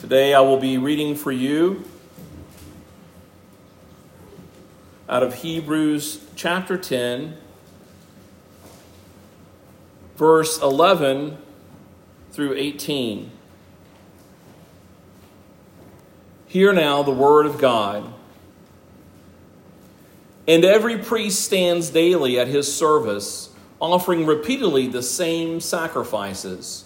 Today 0.00 0.34
I 0.34 0.40
will 0.40 0.58
be 0.58 0.76
reading 0.76 1.14
for 1.14 1.32
you 1.32 1.82
out 5.08 5.22
of 5.22 5.36
Hebrews 5.36 6.22
chapter 6.36 6.76
10, 6.76 7.34
verse 10.16 10.60
11 10.60 11.38
through 12.30 12.54
18. 12.56 13.30
Hear 16.46 16.74
now 16.74 17.02
the 17.02 17.10
word 17.10 17.46
of 17.46 17.56
God. 17.56 18.12
And 20.46 20.62
every 20.62 20.98
priest 20.98 21.42
stands 21.42 21.88
daily 21.88 22.38
at 22.38 22.48
his 22.48 22.72
service, 22.72 23.48
offering 23.80 24.26
repeatedly 24.26 24.88
the 24.88 25.02
same 25.02 25.58
sacrifices 25.58 26.85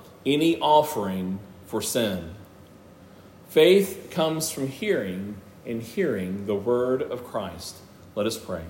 any 0.25 0.59
offering 0.59 1.39
for 1.65 1.81
sin. 1.81 2.35
Faith 3.49 4.09
comes 4.11 4.49
from 4.51 4.67
hearing, 4.67 5.35
and 5.65 5.81
hearing 5.81 6.45
the 6.45 6.55
word 6.55 7.01
of 7.01 7.23
Christ. 7.23 7.77
Let 8.15 8.25
us 8.25 8.37
pray. 8.37 8.63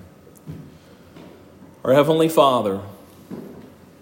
Our 1.84 1.94
Heavenly 1.94 2.28
Father, 2.28 2.80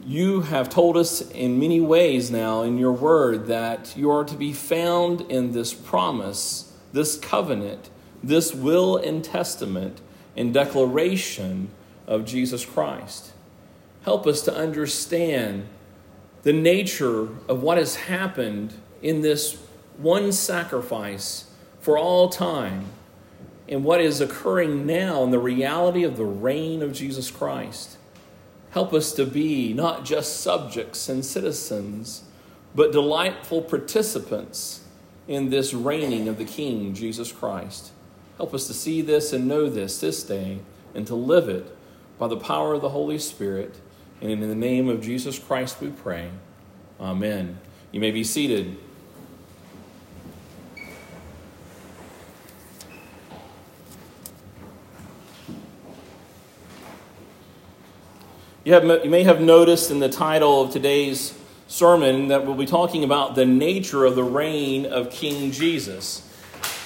you 0.05 0.43
have 0.43 0.69
told 0.69 0.97
us 0.97 1.21
in 1.31 1.59
many 1.59 1.81
ways 1.81 2.31
now 2.31 2.63
in 2.63 2.79
your 2.79 2.93
word 2.93 3.47
that 3.47 3.97
you 3.97 4.11
are 4.11 4.25
to 4.25 4.35
be 4.35 4.53
found 4.53 5.21
in 5.23 5.53
this 5.53 5.73
promise, 5.73 6.77
this 6.93 7.19
covenant, 7.19 7.91
this 8.23 8.55
will 8.55 8.97
and 8.97 9.23
testament 9.25 10.01
and 10.37 10.53
declaration 10.53 11.71
of 12.07 12.25
Jesus 12.25 12.65
Christ. 12.65 13.33
Help 14.05 14.27
us 14.27 14.43
to 14.43 14.55
understand 14.55 15.67
the 16.43 16.53
nature 16.53 17.29
of 17.49 17.63
what 17.63 17.79
has 17.79 17.97
happened 17.97 18.75
in 19.03 19.21
this 19.21 19.59
one 19.99 20.33
sacrifice 20.33 21.51
for 21.81 21.99
all 21.99 22.29
time 22.29 22.87
and 23.69 23.85
what 23.85 24.01
is 24.01 24.21
occurring 24.21 24.87
now 24.87 25.23
in 25.23 25.31
the 25.31 25.39
reality 25.39 26.03
of 26.03 26.17
the 26.17 26.25
reign 26.25 26.83
of 26.83 26.93
Jesus 26.93 27.31
Christ. 27.31 27.99
Help 28.71 28.93
us 28.93 29.13
to 29.13 29.27
be 29.27 29.73
not 29.73 30.05
just 30.05 30.41
subjects 30.41 31.09
and 31.09 31.25
citizens, 31.25 32.25
but 32.75 32.93
delightful 32.93 33.63
participants 33.63 34.85
in 35.29 35.51
this 35.51 35.75
reigning 35.75 36.29
of 36.29 36.39
the 36.39 36.45
King, 36.45 36.95
Jesus 36.95 37.33
Christ. 37.33 37.93
Help 38.37 38.55
us 38.55 38.67
to 38.67 38.75
see 38.75 39.03
this 39.03 39.33
and 39.33 39.47
know 39.47 39.69
this 39.69 40.01
this 40.01 40.23
day 40.23 40.61
and 40.95 41.07
to 41.07 41.15
live 41.15 41.49
it 41.49 41.77
by 42.19 42.27
the 42.27 42.37
power 42.37 42.75
of 42.75 42.81
the 42.81 42.89
Holy 42.91 43.19
Spirit 43.19 43.77
and 44.21 44.31
in 44.31 44.41
the 44.41 44.55
name 44.55 44.89
of 44.89 45.01
Jesus 45.01 45.39
Christ 45.39 45.81
we 45.81 45.91
pray. 45.91 46.31
Amen. 47.01 47.59
You 47.93 48.01
may 48.01 48.11
be 48.11 48.23
seated. 48.23 48.77
You, 58.63 58.75
have, 58.75 58.85
you 59.05 59.11
may 59.11 59.23
have 59.23 59.41
noticed 59.41 59.91
in 59.91 60.01
the 60.01 60.11
title 60.11 60.63
of 60.63 60.71
today's 60.71 61.37
sermon 61.67 62.29
that 62.29 62.45
we'll 62.45 62.55
be 62.55 62.67
talking 62.67 63.05
about 63.05 63.35
the 63.35 63.47
nature 63.47 64.05
of 64.05 64.17
the 64.17 64.23
reign 64.23 64.85
of 64.85 65.11
King 65.11 65.51
Jesus. 65.51 66.27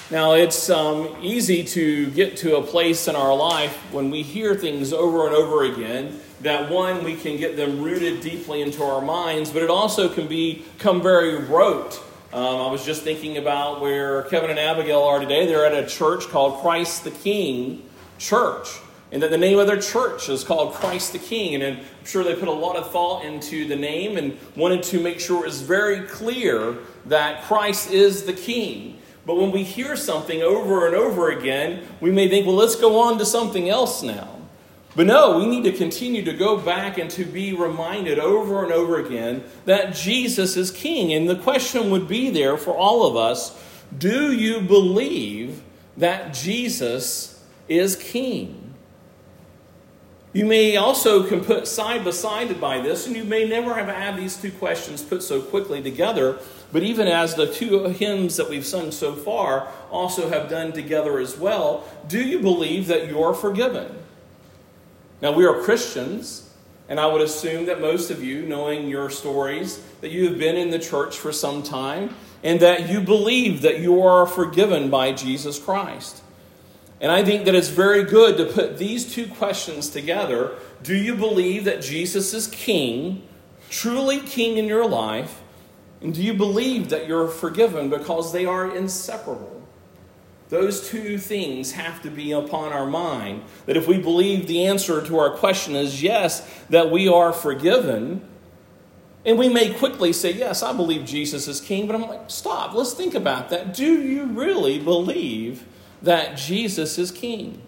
Now, 0.09 0.33
it's 0.33 0.69
um, 0.69 1.17
easy 1.21 1.63
to 1.63 2.09
get 2.11 2.37
to 2.37 2.55
a 2.57 2.61
place 2.61 3.07
in 3.09 3.15
our 3.15 3.35
life 3.35 3.75
when 3.91 4.09
we 4.09 4.21
hear 4.21 4.55
things 4.55 4.93
over 4.93 5.27
and 5.27 5.35
over 5.35 5.65
again 5.65 6.21
that 6.45 6.69
one, 6.69 7.03
we 7.03 7.15
can 7.15 7.37
get 7.37 7.57
them 7.57 7.81
rooted 7.81 8.21
deeply 8.21 8.61
into 8.61 8.83
our 8.83 9.01
minds, 9.01 9.49
but 9.49 9.63
it 9.63 9.69
also 9.71 10.07
can 10.07 10.27
become 10.27 11.01
very 11.01 11.35
rote. 11.35 11.99
Um, 12.31 12.61
I 12.61 12.71
was 12.71 12.85
just 12.85 13.01
thinking 13.01 13.37
about 13.37 13.81
where 13.81 14.21
Kevin 14.23 14.51
and 14.51 14.59
Abigail 14.59 15.01
are 15.01 15.19
today. 15.19 15.47
They're 15.47 15.65
at 15.65 15.73
a 15.73 15.87
church 15.87 16.27
called 16.27 16.61
Christ 16.61 17.03
the 17.03 17.09
King 17.09 17.81
Church. 18.19 18.67
And 19.11 19.23
that 19.23 19.31
the 19.31 19.39
name 19.39 19.57
of 19.57 19.65
their 19.65 19.79
church 19.79 20.29
is 20.29 20.43
called 20.43 20.73
Christ 20.73 21.13
the 21.13 21.19
King. 21.19 21.55
And 21.55 21.63
I'm 21.63 21.85
sure 22.05 22.23
they 22.23 22.35
put 22.35 22.47
a 22.47 22.51
lot 22.51 22.75
of 22.75 22.91
thought 22.91 23.25
into 23.25 23.67
the 23.67 23.75
name 23.75 24.17
and 24.17 24.37
wanted 24.55 24.83
to 24.83 24.99
make 24.99 25.19
sure 25.19 25.43
it 25.43 25.47
was 25.47 25.61
very 25.61 26.01
clear 26.01 26.77
that 27.07 27.43
Christ 27.45 27.91
is 27.91 28.23
the 28.23 28.33
King. 28.33 28.99
But 29.25 29.37
when 29.37 29.51
we 29.51 29.63
hear 29.63 29.95
something 29.95 30.43
over 30.43 30.85
and 30.85 30.95
over 30.95 31.31
again, 31.31 31.87
we 32.01 32.11
may 32.11 32.29
think, 32.29 32.45
well, 32.45 32.55
let's 32.55 32.75
go 32.75 32.99
on 32.99 33.17
to 33.17 33.25
something 33.25 33.67
else 33.67 34.03
now. 34.03 34.34
But 34.95 35.07
no, 35.07 35.37
we 35.37 35.45
need 35.45 35.65
to 35.65 35.73
continue 35.73 36.23
to 36.23 36.33
go 36.33 36.57
back 36.57 36.97
and 36.97 37.09
to 37.11 37.25
be 37.25 37.53
reminded 37.53 38.17
over 38.17 38.63
and 38.63 38.71
over 38.71 38.97
again 38.97 39.43
that 39.65 39.93
Jesus 39.93 40.55
is 40.55 40.71
King. 40.71 41.11
And 41.13 41.27
the 41.29 41.35
question 41.35 41.89
would 41.89 42.07
be 42.07 42.29
there 42.29 42.57
for 42.57 42.73
all 42.73 43.05
of 43.05 43.15
us 43.15 43.61
do 43.97 44.31
you 44.33 44.61
believe 44.61 45.61
that 45.97 46.33
Jesus 46.33 47.43
is 47.67 47.95
King? 47.95 48.73
You 50.33 50.45
may 50.45 50.75
also 50.75 51.23
can 51.25 51.45
put 51.45 51.65
side 51.65 52.03
by 52.03 52.11
side 52.11 52.59
by 52.59 52.81
this, 52.81 53.07
and 53.07 53.15
you 53.15 53.23
may 53.23 53.47
never 53.47 53.75
have 53.75 53.87
had 53.87 54.17
these 54.17 54.35
two 54.35 54.51
questions 54.51 55.01
put 55.01 55.23
so 55.23 55.41
quickly 55.41 55.81
together. 55.81 56.39
But 56.73 56.83
even 56.83 57.07
as 57.07 57.35
the 57.35 57.47
two 57.47 57.83
hymns 57.85 58.35
that 58.35 58.49
we've 58.49 58.65
sung 58.65 58.91
so 58.91 59.13
far 59.13 59.69
also 59.89 60.27
have 60.29 60.49
done 60.49 60.73
together 60.73 61.19
as 61.19 61.37
well, 61.37 61.85
do 62.09 62.21
you 62.21 62.39
believe 62.39 62.87
that 62.87 63.07
you're 63.07 63.33
forgiven? 63.33 64.04
Now, 65.21 65.31
we 65.31 65.45
are 65.45 65.61
Christians, 65.61 66.49
and 66.89 66.99
I 66.99 67.07
would 67.07 67.21
assume 67.21 67.65
that 67.65 67.81
most 67.81 68.11
of 68.11 68.23
you, 68.23 68.43
knowing 68.43 68.87
your 68.87 69.09
stories, 69.09 69.81
that 70.01 70.11
you 70.11 70.27
have 70.29 70.37
been 70.37 70.55
in 70.55 70.69
the 70.69 70.79
church 70.79 71.17
for 71.17 71.31
some 71.31 71.63
time 71.63 72.13
and 72.43 72.59
that 72.59 72.89
you 72.89 73.01
believe 73.01 73.61
that 73.61 73.79
you 73.79 74.03
are 74.03 74.27
forgiven 74.27 74.89
by 74.89 75.11
Jesus 75.11 75.57
Christ. 75.57 76.21
And 77.01 77.11
I 77.11 77.23
think 77.23 77.45
that 77.45 77.55
it's 77.55 77.69
very 77.69 78.03
good 78.03 78.37
to 78.37 78.45
put 78.45 78.77
these 78.77 79.11
two 79.11 79.27
questions 79.27 79.89
together. 79.89 80.51
Do 80.83 80.95
you 80.95 81.15
believe 81.15 81.65
that 81.65 81.81
Jesus 81.81 82.33
is 82.33 82.47
king, 82.47 83.27
truly 83.69 84.19
king 84.19 84.57
in 84.57 84.65
your 84.65 84.87
life? 84.87 85.41
And 86.01 86.13
do 86.13 86.21
you 86.21 86.33
believe 86.33 86.89
that 86.89 87.07
you're 87.07 87.27
forgiven 87.27 87.89
because 87.89 88.31
they 88.31 88.45
are 88.45 88.75
inseparable? 88.75 89.64
Those 90.55 90.87
two 90.87 91.17
things 91.17 91.73
have 91.73 92.01
to 92.03 92.09
be 92.09 92.31
upon 92.31 92.71
our 92.71 92.85
mind. 92.85 93.43
That 93.65 93.75
if 93.75 93.89
we 93.89 93.97
believe 93.97 94.47
the 94.47 94.65
answer 94.65 95.05
to 95.05 95.19
our 95.19 95.31
question 95.31 95.75
is 95.75 96.01
yes, 96.01 96.49
that 96.69 96.89
we 96.89 97.09
are 97.09 97.33
forgiven, 97.33 98.25
and 99.25 99.37
we 99.37 99.49
may 99.49 99.73
quickly 99.73 100.13
say, 100.13 100.31
Yes, 100.31 100.63
I 100.63 100.71
believe 100.71 101.03
Jesus 101.03 101.49
is 101.49 101.59
king, 101.59 101.87
but 101.87 101.95
I'm 101.97 102.03
like, 102.03 102.31
Stop, 102.31 102.73
let's 102.73 102.93
think 102.93 103.15
about 103.15 103.49
that. 103.49 103.73
Do 103.73 104.01
you 104.01 104.27
really 104.27 104.79
believe 104.79 105.65
that 106.01 106.37
Jesus 106.37 106.97
is 106.97 107.11
king? 107.11 107.61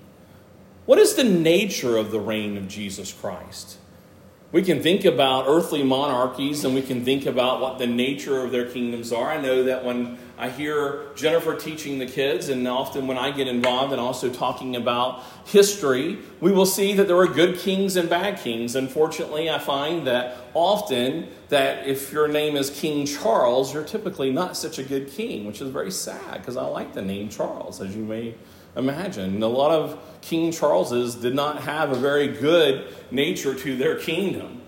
What 0.85 0.97
is 0.97 1.15
the 1.15 1.25
nature 1.25 1.97
of 1.97 2.11
the 2.11 2.21
reign 2.21 2.55
of 2.55 2.69
Jesus 2.69 3.11
Christ? 3.11 3.79
We 4.57 4.63
can 4.63 4.81
think 4.81 5.05
about 5.05 5.45
earthly 5.47 5.83
monarchies 5.83 6.65
and 6.65 6.73
we 6.73 6.81
can 6.81 7.05
think 7.05 7.27
about 7.27 7.61
what 7.61 7.77
the 7.77 7.85
nature 7.85 8.43
of 8.43 8.51
their 8.51 8.65
kingdoms 8.65 9.13
are. 9.13 9.29
I 9.29 9.39
know 9.39 9.61
that 9.65 9.85
when 9.85 10.17
I 10.35 10.49
hear 10.49 11.09
Jennifer 11.15 11.53
teaching 11.53 11.99
the 11.99 12.07
kids, 12.07 12.49
and 12.49 12.67
often 12.67 13.05
when 13.05 13.19
I 13.19 13.29
get 13.29 13.47
involved 13.47 13.91
and 13.91 14.01
also 14.01 14.31
talking 14.31 14.75
about 14.75 15.21
history, 15.45 16.17
we 16.41 16.51
will 16.51 16.65
see 16.65 16.95
that 16.95 17.07
there 17.07 17.17
are 17.17 17.27
good 17.27 17.59
kings 17.59 17.97
and 17.97 18.09
bad 18.09 18.39
kings. 18.39 18.75
Unfortunately, 18.75 19.47
I 19.47 19.59
find 19.59 20.07
that 20.07 20.37
often 20.55 21.27
that 21.49 21.85
if 21.85 22.11
your 22.11 22.27
name 22.27 22.55
is 22.55 22.71
King 22.71 23.05
Charles, 23.05 23.71
you're 23.71 23.83
typically 23.83 24.31
not 24.31 24.57
such 24.57 24.79
a 24.79 24.83
good 24.83 25.11
king, 25.11 25.45
which 25.45 25.61
is 25.61 25.69
very 25.69 25.91
sad 25.91 26.39
because 26.39 26.57
I 26.57 26.65
like 26.65 26.95
the 26.95 27.03
name 27.03 27.29
Charles, 27.29 27.79
as 27.79 27.95
you 27.95 28.03
may 28.03 28.33
imagine. 28.77 29.41
A 29.41 29.47
lot 29.47 29.71
of 29.71 29.99
King 30.21 30.51
Charles's 30.51 31.15
did 31.15 31.35
not 31.35 31.63
have 31.63 31.91
a 31.91 31.95
very 31.95 32.27
good 32.27 32.93
nature 33.11 33.53
to 33.53 33.75
their 33.75 33.95
kingdom. 33.95 34.61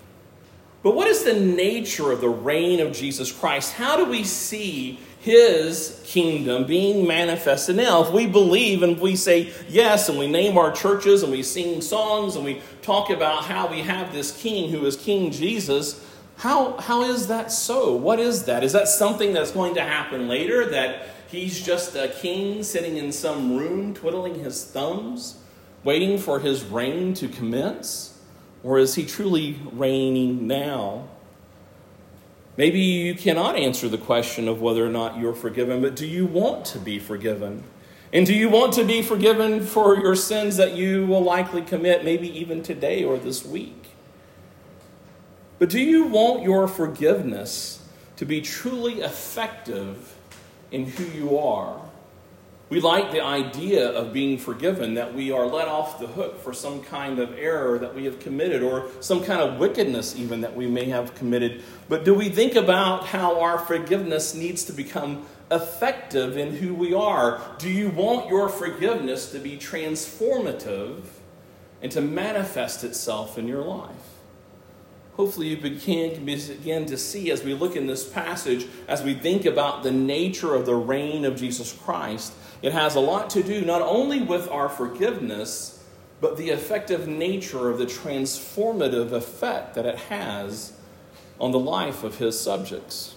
But 0.81 0.95
what 0.95 1.07
is 1.07 1.23
the 1.23 1.37
nature 1.37 2.11
of 2.11 2.21
the 2.21 2.29
reign 2.29 2.79
of 2.79 2.93
Jesus 2.93 3.31
Christ? 3.31 3.73
How 3.73 3.97
do 3.97 4.05
we 4.05 4.23
see 4.23 4.99
his 5.19 6.01
kingdom 6.05 6.65
being 6.65 7.05
manifested 7.05 7.75
now. 7.75 8.03
If 8.03 8.11
we 8.11 8.25
believe 8.25 8.83
and 8.83 8.99
we 8.99 9.15
say 9.15 9.53
yes, 9.67 10.07
and 10.07 10.17
we 10.17 10.27
name 10.27 10.57
our 10.57 10.71
churches 10.71 11.23
and 11.23 11.31
we 11.31 11.43
sing 11.43 11.81
songs 11.81 12.35
and 12.35 12.45
we 12.45 12.61
talk 12.81 13.09
about 13.09 13.43
how 13.43 13.69
we 13.69 13.81
have 13.81 14.13
this 14.13 14.35
king 14.41 14.71
who 14.71 14.85
is 14.85 14.95
King 14.95 15.31
Jesus, 15.31 16.05
how, 16.37 16.77
how 16.77 17.03
is 17.03 17.27
that 17.27 17.51
so? 17.51 17.93
What 17.95 18.19
is 18.19 18.45
that? 18.45 18.63
Is 18.63 18.71
that 18.71 18.87
something 18.87 19.33
that's 19.33 19.51
going 19.51 19.75
to 19.75 19.81
happen 19.81 20.29
later? 20.29 20.69
That 20.69 21.07
he's 21.29 21.63
just 21.63 21.95
a 21.95 22.07
king 22.07 22.63
sitting 22.63 22.97
in 22.97 23.11
some 23.11 23.57
room 23.57 23.93
twiddling 23.93 24.35
his 24.39 24.63
thumbs, 24.63 25.39
waiting 25.83 26.17
for 26.17 26.39
his 26.39 26.63
reign 26.63 27.13
to 27.15 27.27
commence? 27.27 28.19
Or 28.63 28.77
is 28.77 28.95
he 28.95 29.05
truly 29.05 29.59
reigning 29.71 30.47
now? 30.47 31.07
Maybe 32.57 32.79
you 32.79 33.15
cannot 33.15 33.55
answer 33.55 33.87
the 33.87 33.97
question 33.97 34.49
of 34.49 34.61
whether 34.61 34.85
or 34.85 34.89
not 34.89 35.17
you're 35.17 35.33
forgiven, 35.33 35.81
but 35.81 35.95
do 35.95 36.05
you 36.05 36.25
want 36.25 36.65
to 36.65 36.79
be 36.79 36.99
forgiven? 36.99 37.63
And 38.11 38.25
do 38.25 38.33
you 38.33 38.49
want 38.49 38.73
to 38.73 38.83
be 38.83 39.01
forgiven 39.01 39.63
for 39.65 39.95
your 39.95 40.15
sins 40.15 40.57
that 40.57 40.75
you 40.75 41.05
will 41.05 41.23
likely 41.23 41.61
commit, 41.61 42.03
maybe 42.03 42.27
even 42.37 42.61
today 42.61 43.03
or 43.03 43.17
this 43.17 43.45
week? 43.45 43.91
But 45.59 45.69
do 45.69 45.79
you 45.79 46.05
want 46.05 46.43
your 46.43 46.67
forgiveness 46.67 47.87
to 48.17 48.25
be 48.25 48.41
truly 48.41 49.01
effective 49.01 50.15
in 50.71 50.85
who 50.85 51.05
you 51.05 51.37
are? 51.37 51.79
We 52.69 52.79
like 52.81 53.11
the 53.11 53.21
idea 53.21 53.89
of 53.89 54.13
being 54.13 54.37
forgiven, 54.37 54.93
that 54.93 55.15
we 55.15 55.31
are 55.31 55.47
let 55.47 55.67
off 55.67 55.99
the 55.99 56.05
hook 56.05 56.39
for 56.43 56.53
some 56.53 56.83
kind 56.83 57.17
of 57.17 57.35
error 57.35 57.79
that 57.79 57.95
we 57.95 58.05
have 58.05 58.19
committed 58.19 58.61
or 58.61 58.89
some 58.99 59.23
kind 59.23 59.41
of 59.41 59.57
wickedness, 59.57 60.15
even 60.15 60.41
that 60.41 60.55
we 60.55 60.67
may 60.67 60.85
have 60.85 61.15
committed. 61.15 61.63
But 61.87 62.05
do 62.05 62.13
we 62.13 62.29
think 62.29 62.53
about 62.53 63.07
how 63.07 63.41
our 63.41 63.57
forgiveness 63.57 64.35
needs 64.35 64.65
to 64.65 64.73
become 64.73 65.25
effective 65.49 66.37
in 66.37 66.57
who 66.57 66.75
we 66.75 66.93
are? 66.93 67.41
Do 67.57 67.71
you 67.71 67.89
want 67.89 68.29
your 68.29 68.49
forgiveness 68.49 69.31
to 69.31 69.39
be 69.39 69.57
transformative 69.57 71.01
and 71.81 71.91
to 71.91 72.01
manifest 72.01 72.83
itself 72.83 73.39
in 73.39 73.47
your 73.47 73.63
life? 73.63 73.89
Hopefully 75.19 75.49
you 75.49 75.57
begin, 75.57 76.23
begin 76.23 76.85
to 76.85 76.97
see 76.97 77.29
as 77.29 77.43
we 77.43 77.53
look 77.53 77.75
in 77.75 77.87
this 77.87 78.07
passage, 78.07 78.65
as 78.87 79.03
we 79.03 79.13
think 79.13 79.43
about 79.43 79.83
the 79.83 79.91
nature 79.91 80.55
of 80.55 80.65
the 80.65 80.73
reign 80.73 81.25
of 81.25 81.35
Jesus 81.35 81.73
Christ, 81.73 82.31
it 82.61 82.71
has 82.71 82.95
a 82.95 83.01
lot 83.01 83.29
to 83.31 83.43
do 83.43 83.65
not 83.65 83.81
only 83.81 84.21
with 84.21 84.47
our 84.47 84.69
forgiveness, 84.69 85.83
but 86.21 86.37
the 86.37 86.51
effective 86.51 87.05
nature 87.05 87.69
of 87.69 87.79
the 87.79 87.85
transformative 87.85 89.11
effect 89.11 89.75
that 89.75 89.85
it 89.85 89.97
has 89.97 90.71
on 91.37 91.51
the 91.51 91.59
life 91.59 92.05
of 92.05 92.19
his 92.19 92.39
subjects. 92.39 93.15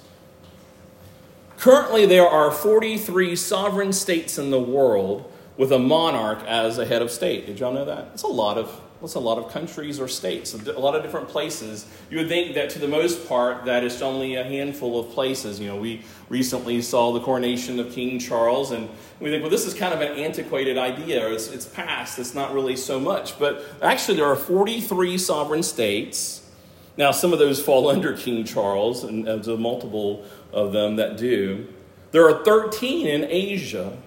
Currently, 1.57 2.05
there 2.07 2.27
are 2.27 2.51
43 2.51 3.37
sovereign 3.37 3.93
states 3.93 4.39
in 4.39 4.51
the 4.51 4.61
world 4.61 5.33
with 5.57 5.71
a 5.71 5.79
monarch 5.79 6.43
as 6.49 6.79
a 6.79 6.85
head 6.85 7.01
of 7.01 7.13
state. 7.13 7.47
Did 7.47 7.61
y'all 7.61 7.73
know 7.73 7.85
that? 7.85 8.09
It's 8.15 8.25
a 8.25 8.27
lot 8.27 8.59
of 8.59 8.81
what's 9.03 9.15
a 9.17 9.21
lot 9.21 9.37
of 9.37 9.51
countries 9.51 9.99
or 9.99 10.07
states, 10.07 10.55
a 10.55 10.79
lot 10.79 10.95
of 10.95 11.03
different 11.03 11.29
places. 11.29 11.87
You 12.09 12.19
would 12.19 12.29
think 12.29 12.55
that 12.55 12.71
to 12.71 12.79
the 12.79 12.87
most 12.87 13.29
part 13.29 13.65
that 13.65 13.83
it's 13.83 14.01
only 14.01 14.37
a 14.37 14.45
handful 14.45 15.01
of 15.01 15.11
places. 15.11 15.59
You 15.59 15.67
know, 15.67 15.77
we 15.77 16.03
recently 16.29 16.81
saw 16.83 17.13
the 17.13 17.19
coronation 17.19 17.81
of 17.81 17.91
King 17.91 18.21
Charles, 18.21 18.71
and 18.71 18.89
we 19.19 19.31
think, 19.31 19.43
well, 19.43 19.51
this 19.51 19.67
is 19.67 19.75
kind 19.75 19.93
of 19.93 20.01
an 20.01 20.17
antiquated 20.17 20.79
idea. 20.79 21.29
It's, 21.33 21.49
it's 21.49 21.67
past. 21.67 22.21
It's 22.21 22.33
not 22.33 22.55
really 22.55 22.77
so 22.77 23.01
much. 23.01 23.37
But 23.41 23.65
actually, 23.83 24.19
there 24.19 24.27
are 24.27 24.37
43 24.37 25.19
sovereign 25.19 25.65
states. 25.65 26.49
Now, 26.97 27.11
some 27.11 27.33
of 27.33 27.41
those 27.41 27.61
fall 27.61 27.89
under 27.91 28.17
King 28.17 28.45
Charles, 28.45 29.03
and 29.03 29.27
there's 29.27 29.49
a 29.49 29.57
multiple 29.57 30.25
of 30.53 30.73
them 30.73 30.95
that 30.97 31.17
do. 31.17 31.67
There 32.13 32.29
are 32.29 32.45
13 32.45 33.09
in 33.09 33.25
Asia. 33.25 33.99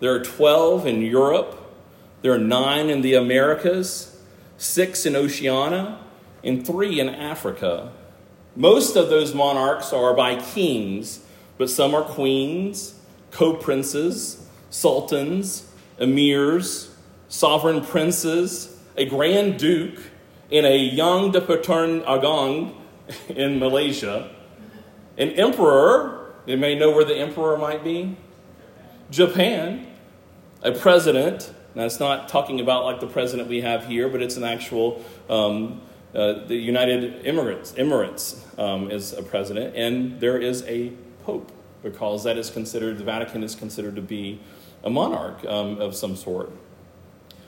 There 0.00 0.14
are 0.14 0.22
12 0.22 0.86
in 0.86 1.00
Europe. 1.00 1.58
There 2.20 2.34
are 2.34 2.38
nine 2.38 2.90
in 2.90 3.00
the 3.00 3.14
Americas 3.14 4.11
six 4.56 5.06
in 5.06 5.16
Oceania, 5.16 5.98
and 6.44 6.66
three 6.66 7.00
in 7.00 7.08
Africa. 7.08 7.92
Most 8.56 8.96
of 8.96 9.08
those 9.08 9.34
monarchs 9.34 9.92
are 9.92 10.14
by 10.14 10.36
kings, 10.36 11.24
but 11.58 11.70
some 11.70 11.94
are 11.94 12.02
queens, 12.02 12.94
co 13.30 13.54
princes, 13.54 14.46
sultans, 14.70 15.68
emirs, 15.98 16.90
sovereign 17.28 17.82
princes, 17.82 18.78
a 18.96 19.06
grand 19.06 19.58
duke, 19.58 19.98
and 20.50 20.66
a 20.66 20.76
Yang 20.76 21.32
di-Pertuan 21.32 22.02
Agong 22.02 22.74
in 23.28 23.58
Malaysia, 23.58 24.30
an 25.16 25.30
emperor. 25.30 26.34
You 26.44 26.56
may 26.56 26.74
know 26.74 26.90
where 26.90 27.04
the 27.04 27.16
emperor 27.16 27.56
might 27.56 27.84
be. 27.84 28.16
Japan, 29.10 29.86
a 30.62 30.72
president, 30.72 31.52
now, 31.74 31.84
it's 31.84 32.00
not 32.00 32.28
talking 32.28 32.60
about 32.60 32.84
like 32.84 33.00
the 33.00 33.06
president 33.06 33.48
we 33.48 33.62
have 33.62 33.86
here, 33.86 34.08
but 34.08 34.22
it's 34.22 34.36
an 34.36 34.44
actual, 34.44 35.02
um, 35.30 35.80
uh, 36.14 36.44
the 36.46 36.56
United 36.56 37.24
Emirates, 37.24 37.72
Emirates 37.74 38.58
um, 38.58 38.90
is 38.90 39.12
a 39.14 39.22
president, 39.22 39.74
and 39.74 40.20
there 40.20 40.38
is 40.38 40.62
a 40.64 40.92
pope 41.24 41.50
because 41.82 42.24
that 42.24 42.36
is 42.36 42.50
considered, 42.50 42.98
the 42.98 43.04
Vatican 43.04 43.42
is 43.42 43.54
considered 43.54 43.96
to 43.96 44.02
be 44.02 44.38
a 44.84 44.90
monarch 44.90 45.44
um, 45.46 45.80
of 45.80 45.96
some 45.96 46.14
sort. 46.14 46.52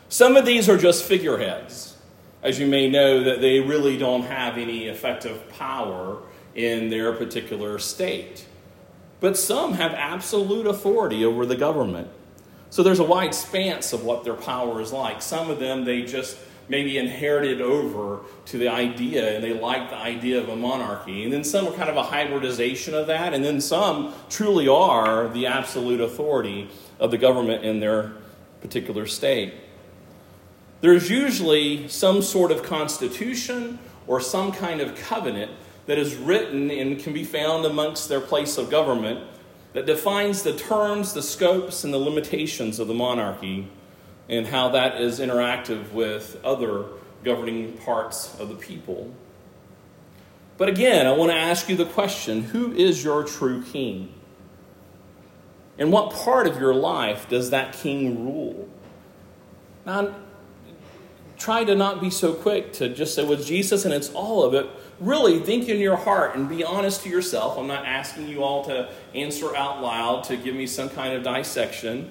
Some 0.08 0.36
of 0.36 0.46
these 0.46 0.68
are 0.68 0.78
just 0.78 1.04
figureheads. 1.04 1.96
As 2.42 2.58
you 2.58 2.66
may 2.66 2.88
know, 2.88 3.24
that 3.24 3.40
they 3.40 3.60
really 3.60 3.96
don't 3.96 4.22
have 4.22 4.58
any 4.58 4.86
effective 4.86 5.48
power 5.50 6.18
in 6.54 6.90
their 6.90 7.12
particular 7.12 7.78
state. 7.78 8.46
But 9.20 9.36
some 9.36 9.74
have 9.74 9.92
absolute 9.92 10.66
authority 10.66 11.24
over 11.24 11.46
the 11.46 11.56
government. 11.56 12.08
So 12.74 12.82
there's 12.82 12.98
a 12.98 13.04
wide 13.04 13.36
span 13.36 13.78
of 13.92 14.04
what 14.04 14.24
their 14.24 14.34
power 14.34 14.80
is 14.80 14.92
like. 14.92 15.22
Some 15.22 15.48
of 15.48 15.60
them 15.60 15.84
they 15.84 16.02
just 16.02 16.36
maybe 16.66 16.98
inherited 16.98 17.60
over 17.60 18.22
to 18.46 18.58
the 18.58 18.66
idea 18.66 19.36
and 19.36 19.44
they 19.44 19.52
like 19.52 19.90
the 19.90 19.96
idea 19.96 20.40
of 20.40 20.48
a 20.48 20.56
monarchy. 20.56 21.22
And 21.22 21.32
then 21.32 21.44
some 21.44 21.68
are 21.68 21.70
kind 21.70 21.88
of 21.88 21.96
a 21.96 22.02
hybridization 22.02 22.92
of 22.92 23.06
that, 23.06 23.32
and 23.32 23.44
then 23.44 23.60
some 23.60 24.12
truly 24.28 24.66
are 24.66 25.28
the 25.28 25.46
absolute 25.46 26.00
authority 26.00 26.68
of 26.98 27.12
the 27.12 27.16
government 27.16 27.64
in 27.64 27.78
their 27.78 28.14
particular 28.60 29.06
state. 29.06 29.54
There's 30.80 31.08
usually 31.08 31.86
some 31.86 32.22
sort 32.22 32.50
of 32.50 32.64
constitution 32.64 33.78
or 34.08 34.20
some 34.20 34.50
kind 34.50 34.80
of 34.80 34.96
covenant 34.96 35.52
that 35.86 35.96
is 35.96 36.16
written 36.16 36.72
and 36.72 36.98
can 36.98 37.12
be 37.12 37.22
found 37.22 37.66
amongst 37.66 38.08
their 38.08 38.20
place 38.20 38.58
of 38.58 38.68
government 38.68 39.20
that 39.74 39.86
defines 39.86 40.42
the 40.42 40.56
terms, 40.56 41.12
the 41.12 41.22
scopes, 41.22 41.84
and 41.84 41.92
the 41.92 41.98
limitations 41.98 42.78
of 42.78 42.88
the 42.88 42.94
monarchy 42.94 43.68
and 44.28 44.46
how 44.46 44.70
that 44.70 45.00
is 45.00 45.20
interactive 45.20 45.92
with 45.92 46.40
other 46.42 46.86
governing 47.22 47.72
parts 47.78 48.38
of 48.38 48.48
the 48.48 48.54
people. 48.54 49.12
But 50.56 50.68
again, 50.68 51.06
I 51.06 51.12
want 51.12 51.32
to 51.32 51.36
ask 51.36 51.68
you 51.68 51.76
the 51.76 51.84
question 51.84 52.44
who 52.44 52.72
is 52.72 53.04
your 53.04 53.24
true 53.24 53.62
king? 53.62 54.14
In 55.76 55.90
what 55.90 56.12
part 56.12 56.46
of 56.46 56.60
your 56.60 56.74
life 56.74 57.28
does 57.28 57.50
that 57.50 57.72
king 57.72 58.24
rule? 58.24 58.68
Now, 59.84 60.14
try 61.36 61.64
to 61.64 61.74
not 61.74 62.00
be 62.00 62.10
so 62.10 62.32
quick 62.32 62.72
to 62.74 62.88
just 62.88 63.14
say, 63.14 63.24
well, 63.24 63.42
Jesus 63.42 63.84
and 63.84 63.92
it's 63.92 64.10
all 64.10 64.44
of 64.44 64.54
it 64.54 64.70
really 65.04 65.40
think 65.40 65.68
in 65.68 65.78
your 65.78 65.96
heart 65.96 66.34
and 66.34 66.48
be 66.48 66.64
honest 66.64 67.02
to 67.02 67.08
yourself. 67.08 67.58
I'm 67.58 67.66
not 67.66 67.84
asking 67.86 68.28
you 68.28 68.42
all 68.42 68.64
to 68.64 68.90
answer 69.14 69.54
out 69.54 69.82
loud 69.82 70.24
to 70.24 70.36
give 70.36 70.54
me 70.54 70.66
some 70.66 70.88
kind 70.88 71.14
of 71.14 71.22
dissection. 71.22 72.10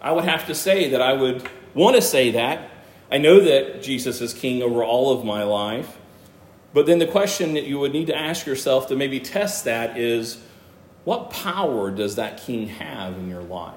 I 0.00 0.12
would 0.12 0.24
have 0.24 0.46
to 0.46 0.54
say 0.54 0.90
that 0.90 1.02
I 1.02 1.12
would 1.12 1.48
want 1.74 1.96
to 1.96 2.02
say 2.02 2.32
that. 2.32 2.70
I 3.10 3.18
know 3.18 3.40
that 3.40 3.82
Jesus 3.82 4.20
is 4.20 4.32
king 4.32 4.62
over 4.62 4.82
all 4.82 5.12
of 5.12 5.24
my 5.24 5.42
life. 5.42 5.98
But 6.72 6.86
then 6.86 6.98
the 6.98 7.06
question 7.06 7.54
that 7.54 7.64
you 7.64 7.78
would 7.78 7.92
need 7.92 8.06
to 8.06 8.16
ask 8.16 8.46
yourself 8.46 8.88
to 8.88 8.96
maybe 8.96 9.20
test 9.20 9.64
that 9.66 9.98
is 9.98 10.42
what 11.04 11.30
power 11.30 11.90
does 11.90 12.16
that 12.16 12.38
king 12.38 12.68
have 12.68 13.14
in 13.18 13.28
your 13.28 13.42
life? 13.42 13.74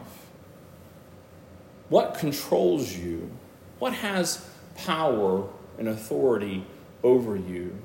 What 1.89 2.15
controls 2.15 2.95
you? 2.95 3.29
What 3.79 3.93
has 3.93 4.47
power 4.77 5.47
and 5.77 5.89
authority 5.89 6.65
over 7.03 7.35
you? 7.35 7.75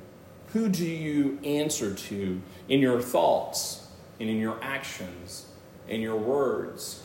Who 0.52 0.68
do 0.68 0.86
you 0.86 1.38
answer 1.44 1.94
to 1.94 2.40
in 2.68 2.80
your 2.80 3.00
thoughts 3.00 3.86
and 4.20 4.28
in 4.28 4.38
your 4.38 4.58
actions 4.62 5.46
and 5.88 6.00
your 6.02 6.16
words. 6.16 7.02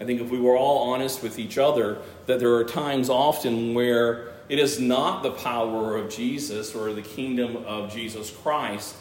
I 0.00 0.04
think 0.04 0.20
if 0.20 0.30
we 0.30 0.40
were 0.40 0.56
all 0.56 0.90
honest 0.92 1.22
with 1.22 1.38
each 1.38 1.58
other, 1.58 1.98
that 2.26 2.40
there 2.40 2.54
are 2.54 2.64
times 2.64 3.08
often 3.08 3.74
where 3.74 4.32
it 4.48 4.58
is 4.58 4.80
not 4.80 5.22
the 5.22 5.30
power 5.30 5.96
of 5.96 6.10
Jesus 6.10 6.74
or 6.74 6.92
the 6.92 7.02
kingdom 7.02 7.58
of 7.58 7.92
Jesus 7.92 8.30
Christ 8.30 8.96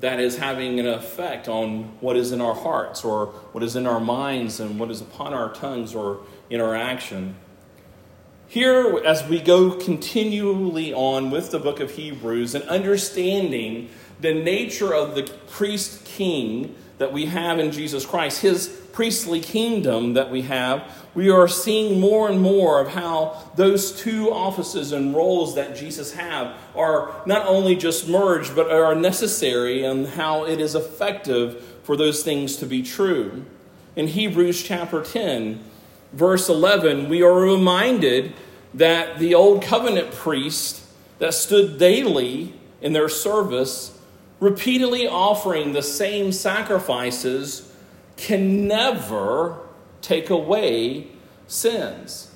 that 0.00 0.18
is 0.18 0.36
having 0.36 0.80
an 0.80 0.86
effect 0.86 1.48
on 1.48 1.84
what 2.00 2.16
is 2.16 2.32
in 2.32 2.40
our 2.40 2.54
hearts 2.54 3.04
or 3.04 3.26
what 3.52 3.62
is 3.62 3.76
in 3.76 3.86
our 3.86 4.00
minds 4.00 4.58
and 4.58 4.78
what 4.78 4.90
is 4.90 5.00
upon 5.00 5.32
our 5.32 5.52
tongues 5.54 5.94
or 5.94 6.20
in 6.50 6.60
our 6.60 6.74
action. 6.74 7.36
Here, 8.52 9.00
as 9.02 9.26
we 9.26 9.40
go 9.40 9.70
continually 9.70 10.92
on 10.92 11.30
with 11.30 11.52
the 11.52 11.58
book 11.58 11.80
of 11.80 11.92
Hebrews 11.92 12.54
and 12.54 12.62
understanding 12.64 13.88
the 14.20 14.34
nature 14.34 14.92
of 14.92 15.14
the 15.14 15.22
priest 15.48 16.04
king 16.04 16.74
that 16.98 17.14
we 17.14 17.24
have 17.24 17.58
in 17.58 17.72
Jesus 17.72 18.04
Christ, 18.04 18.42
his 18.42 18.68
priestly 18.92 19.40
kingdom 19.40 20.12
that 20.12 20.30
we 20.30 20.42
have, 20.42 20.84
we 21.14 21.30
are 21.30 21.48
seeing 21.48 21.98
more 21.98 22.28
and 22.28 22.42
more 22.42 22.78
of 22.78 22.88
how 22.88 23.50
those 23.56 23.98
two 23.98 24.30
offices 24.30 24.92
and 24.92 25.14
roles 25.14 25.54
that 25.54 25.74
Jesus 25.74 26.12
have 26.12 26.54
are 26.76 27.22
not 27.24 27.46
only 27.46 27.74
just 27.74 28.06
merged, 28.06 28.54
but 28.54 28.70
are 28.70 28.94
necessary 28.94 29.82
and 29.82 30.06
how 30.08 30.44
it 30.44 30.60
is 30.60 30.74
effective 30.74 31.64
for 31.84 31.96
those 31.96 32.22
things 32.22 32.56
to 32.56 32.66
be 32.66 32.82
true. 32.82 33.46
In 33.96 34.08
Hebrews 34.08 34.62
chapter 34.62 35.02
10, 35.02 35.71
verse 36.12 36.48
11, 36.48 37.08
we 37.08 37.22
are 37.22 37.34
reminded 37.34 38.32
that 38.74 39.18
the 39.18 39.34
old 39.34 39.62
covenant 39.62 40.12
priest 40.12 40.82
that 41.18 41.34
stood 41.34 41.78
daily 41.78 42.54
in 42.80 42.92
their 42.92 43.08
service, 43.08 43.98
repeatedly 44.40 45.06
offering 45.06 45.72
the 45.72 45.82
same 45.82 46.32
sacrifices, 46.32 47.72
can 48.16 48.66
never 48.66 49.58
take 50.00 50.30
away 50.30 51.06
sins. 51.46 52.30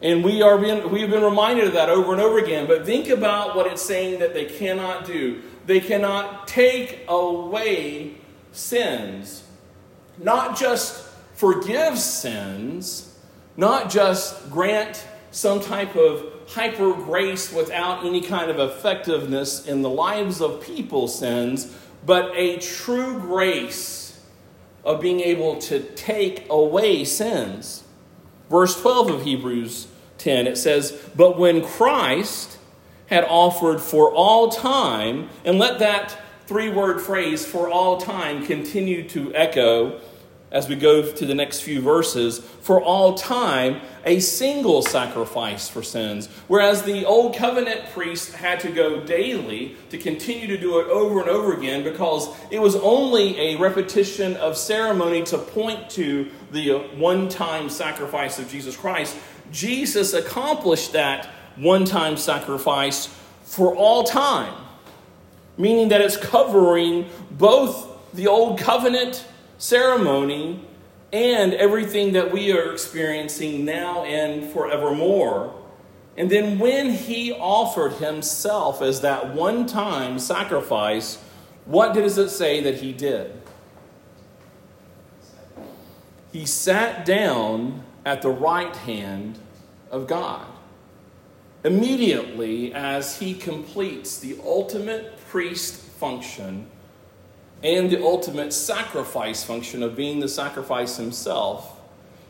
And 0.00 0.24
we 0.24 0.42
are 0.42 0.58
being, 0.58 0.90
we've 0.90 1.10
been 1.10 1.22
reminded 1.22 1.68
of 1.68 1.74
that 1.74 1.88
over 1.88 2.12
and 2.12 2.20
over 2.20 2.38
again. 2.38 2.66
But 2.66 2.84
think 2.84 3.08
about 3.08 3.54
what 3.54 3.66
it's 3.68 3.82
saying 3.82 4.18
that 4.18 4.34
they 4.34 4.46
cannot 4.46 5.04
do. 5.04 5.42
They 5.66 5.78
cannot 5.78 6.48
take 6.48 7.04
away 7.06 8.16
sins. 8.50 9.44
Not 10.18 10.58
just 10.58 11.08
forgive 11.42 11.98
sins, 11.98 13.18
not 13.56 13.90
just 13.90 14.48
grant 14.48 15.04
some 15.32 15.58
type 15.58 15.96
of 15.96 16.24
hyper 16.46 16.92
grace 16.92 17.52
without 17.52 18.06
any 18.06 18.20
kind 18.20 18.48
of 18.48 18.60
effectiveness 18.60 19.66
in 19.66 19.82
the 19.82 19.90
lives 19.90 20.40
of 20.40 20.62
people 20.62 21.08
sins, 21.08 21.76
but 22.06 22.30
a 22.36 22.58
true 22.58 23.18
grace 23.18 24.20
of 24.84 25.00
being 25.00 25.18
able 25.18 25.58
to 25.58 25.80
take 25.80 26.46
away 26.48 27.04
sins. 27.04 27.82
Verse 28.48 28.80
12 28.80 29.10
of 29.10 29.22
Hebrews 29.24 29.88
10, 30.18 30.46
it 30.46 30.56
says, 30.56 30.92
But 31.16 31.40
when 31.40 31.64
Christ 31.64 32.56
had 33.08 33.24
offered 33.24 33.80
for 33.80 34.12
all 34.12 34.48
time, 34.48 35.28
and 35.44 35.58
let 35.58 35.80
that 35.80 36.16
three 36.46 36.70
word 36.70 37.00
phrase, 37.00 37.44
for 37.44 37.68
all 37.68 38.00
time, 38.00 38.46
continue 38.46 39.08
to 39.08 39.34
echo 39.34 40.00
as 40.52 40.68
we 40.68 40.76
go 40.76 41.10
to 41.10 41.26
the 41.26 41.34
next 41.34 41.62
few 41.62 41.80
verses, 41.80 42.38
for 42.38 42.80
all 42.80 43.14
time, 43.14 43.80
a 44.04 44.20
single 44.20 44.82
sacrifice 44.82 45.68
for 45.68 45.82
sins. 45.82 46.28
Whereas 46.46 46.82
the 46.82 47.06
old 47.06 47.34
covenant 47.34 47.90
priest 47.92 48.34
had 48.34 48.60
to 48.60 48.70
go 48.70 49.00
daily 49.00 49.76
to 49.88 49.96
continue 49.96 50.46
to 50.48 50.58
do 50.58 50.78
it 50.78 50.88
over 50.88 51.20
and 51.20 51.30
over 51.30 51.54
again 51.54 51.82
because 51.82 52.28
it 52.50 52.60
was 52.60 52.76
only 52.76 53.40
a 53.40 53.56
repetition 53.56 54.36
of 54.36 54.58
ceremony 54.58 55.22
to 55.24 55.38
point 55.38 55.88
to 55.90 56.30
the 56.52 56.78
one 56.96 57.30
time 57.30 57.70
sacrifice 57.70 58.38
of 58.38 58.50
Jesus 58.50 58.76
Christ. 58.76 59.16
Jesus 59.50 60.12
accomplished 60.12 60.92
that 60.92 61.26
one 61.56 61.86
time 61.86 62.18
sacrifice 62.18 63.06
for 63.42 63.74
all 63.74 64.04
time, 64.04 64.54
meaning 65.56 65.88
that 65.88 66.02
it's 66.02 66.16
covering 66.18 67.06
both 67.30 67.88
the 68.12 68.26
old 68.26 68.58
covenant 68.58 69.26
ceremony 69.62 70.60
and 71.12 71.54
everything 71.54 72.14
that 72.14 72.32
we 72.32 72.50
are 72.50 72.72
experiencing 72.72 73.64
now 73.64 74.02
and 74.02 74.52
forevermore. 74.52 75.54
And 76.16 76.28
then 76.28 76.58
when 76.58 76.90
he 76.90 77.32
offered 77.32 77.92
himself 77.92 78.82
as 78.82 79.02
that 79.02 79.34
one 79.34 79.66
time 79.66 80.18
sacrifice, 80.18 81.18
what 81.64 81.94
does 81.94 82.18
it 82.18 82.30
say 82.30 82.60
that 82.62 82.76
he 82.80 82.92
did? 82.92 83.40
He 86.32 86.44
sat 86.44 87.04
down 87.04 87.84
at 88.04 88.20
the 88.20 88.30
right 88.30 88.74
hand 88.74 89.38
of 89.92 90.08
God. 90.08 90.44
Immediately, 91.62 92.74
as 92.74 93.20
he 93.20 93.32
completes 93.32 94.18
the 94.18 94.36
ultimate 94.42 95.16
priest 95.28 95.76
function 95.76 96.66
and 97.62 97.90
the 97.90 98.02
ultimate 98.02 98.52
sacrifice 98.52 99.44
function 99.44 99.82
of 99.82 99.94
being 99.94 100.20
the 100.20 100.28
sacrifice 100.28 100.96
himself, 100.96 101.80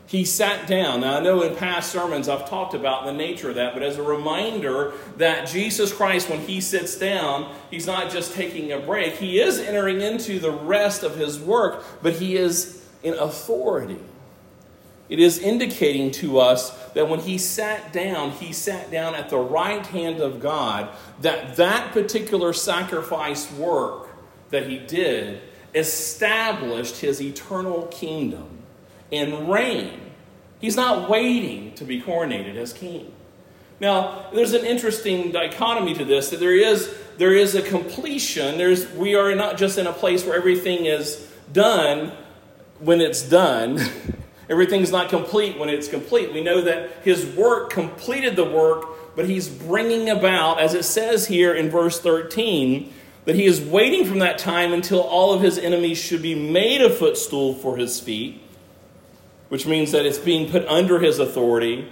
he 0.05 0.25
sat 0.25 0.67
down. 0.67 1.01
Now, 1.01 1.17
I 1.17 1.19
know 1.21 1.41
in 1.41 1.55
past 1.55 1.91
sermons 1.91 2.29
I've 2.29 2.47
talked 2.47 2.73
about 2.73 3.05
the 3.05 3.13
nature 3.13 3.49
of 3.49 3.55
that, 3.55 3.73
but 3.73 3.81
as 3.81 3.97
a 3.97 4.03
reminder 4.03 4.93
that 5.17 5.47
Jesus 5.47 5.91
Christ, 5.91 6.29
when 6.29 6.41
he 6.41 6.61
sits 6.61 6.95
down, 6.97 7.51
he's 7.71 7.87
not 7.87 8.11
just 8.11 8.33
taking 8.33 8.71
a 8.71 8.79
break, 8.79 9.15
he 9.15 9.39
is 9.39 9.59
entering 9.59 10.01
into 10.01 10.39
the 10.39 10.51
rest 10.51 11.03
of 11.03 11.15
his 11.15 11.39
work, 11.39 11.83
but 12.03 12.13
he 12.13 12.35
is 12.35 12.85
in 13.01 13.15
authority. 13.15 13.99
It 15.09 15.19
is 15.19 15.39
indicating 15.39 16.11
to 16.11 16.39
us 16.39 16.71
that 16.93 17.09
when 17.09 17.19
he 17.19 17.37
sat 17.37 17.91
down, 17.91 18.31
he 18.31 18.53
sat 18.53 18.91
down 18.91 19.15
at 19.15 19.29
the 19.29 19.37
right 19.37 19.85
hand 19.85 20.19
of 20.19 20.39
God, 20.39 20.89
that 21.21 21.55
that 21.55 21.91
particular 21.91 22.53
sacrifice 22.53 23.51
work 23.51 24.09
that 24.53 24.67
he 24.67 24.77
did 24.77 25.41
established 25.75 26.97
his 27.01 27.21
eternal 27.21 27.87
kingdom 27.87 28.59
and 29.11 29.51
reign. 29.51 29.99
He's 30.61 30.75
not 30.75 31.09
waiting 31.09 31.73
to 31.75 31.83
be 31.83 32.01
coronated 32.01 32.55
as 32.55 32.71
king. 32.71 33.11
Now, 33.79 34.27
there's 34.33 34.53
an 34.53 34.65
interesting 34.65 35.31
dichotomy 35.31 35.95
to 35.95 36.05
this 36.05 36.29
that 36.29 36.39
there 36.39 36.55
is 36.55 36.95
there 37.17 37.33
is 37.33 37.55
a 37.55 37.61
completion. 37.61 38.57
There's 38.57 38.89
we 38.91 39.15
are 39.15 39.35
not 39.35 39.57
just 39.57 39.77
in 39.77 39.87
a 39.87 39.93
place 39.93 40.25
where 40.25 40.35
everything 40.35 40.85
is 40.85 41.27
done 41.51 42.11
when 42.79 43.01
it's 43.01 43.21
done. 43.21 43.79
Everything's 44.49 44.91
not 44.91 45.09
complete 45.09 45.57
when 45.57 45.69
it's 45.69 45.87
complete. 45.87 46.33
We 46.33 46.43
know 46.43 46.61
that 46.61 47.03
his 47.03 47.25
work 47.25 47.69
completed 47.69 48.35
the 48.35 48.43
work, 48.43 49.15
but 49.15 49.27
he's 49.27 49.47
bringing 49.47 50.09
about, 50.09 50.59
as 50.59 50.73
it 50.73 50.83
says 50.83 51.25
here 51.25 51.53
in 51.53 51.69
verse 51.69 51.99
13, 52.01 52.93
that 53.25 53.35
he 53.35 53.45
is 53.45 53.61
waiting 53.61 54.05
from 54.05 54.19
that 54.19 54.37
time 54.37 54.73
until 54.73 55.01
all 55.01 55.33
of 55.33 55.41
his 55.41 55.57
enemies 55.57 55.97
should 55.97 56.21
be 56.21 56.35
made 56.35 56.81
a 56.81 56.89
footstool 56.89 57.53
for 57.53 57.77
his 57.77 57.99
feet, 57.99 58.41
which 59.49 59.65
means 59.65 59.91
that 59.91 60.05
it's 60.05 60.17
being 60.17 60.49
put 60.49 60.65
under 60.67 60.99
his 60.99 61.19
authority. 61.19 61.87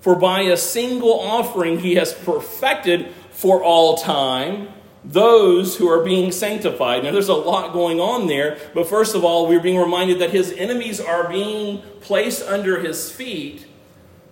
For 0.00 0.14
by 0.14 0.42
a 0.42 0.56
single 0.56 1.18
offering 1.20 1.80
he 1.80 1.94
has 1.94 2.12
perfected 2.12 3.08
for 3.30 3.62
all 3.62 3.96
time 3.96 4.68
those 5.04 5.76
who 5.76 5.88
are 5.88 6.02
being 6.02 6.32
sanctified. 6.32 7.04
Now, 7.04 7.12
there's 7.12 7.28
a 7.28 7.34
lot 7.34 7.72
going 7.72 8.00
on 8.00 8.26
there, 8.26 8.58
but 8.72 8.86
first 8.86 9.14
of 9.14 9.24
all, 9.24 9.46
we're 9.46 9.60
being 9.60 9.78
reminded 9.78 10.18
that 10.20 10.30
his 10.30 10.52
enemies 10.52 10.98
are 10.98 11.28
being 11.28 11.82
placed 12.00 12.42
under 12.42 12.80
his 12.80 13.10
feet 13.10 13.66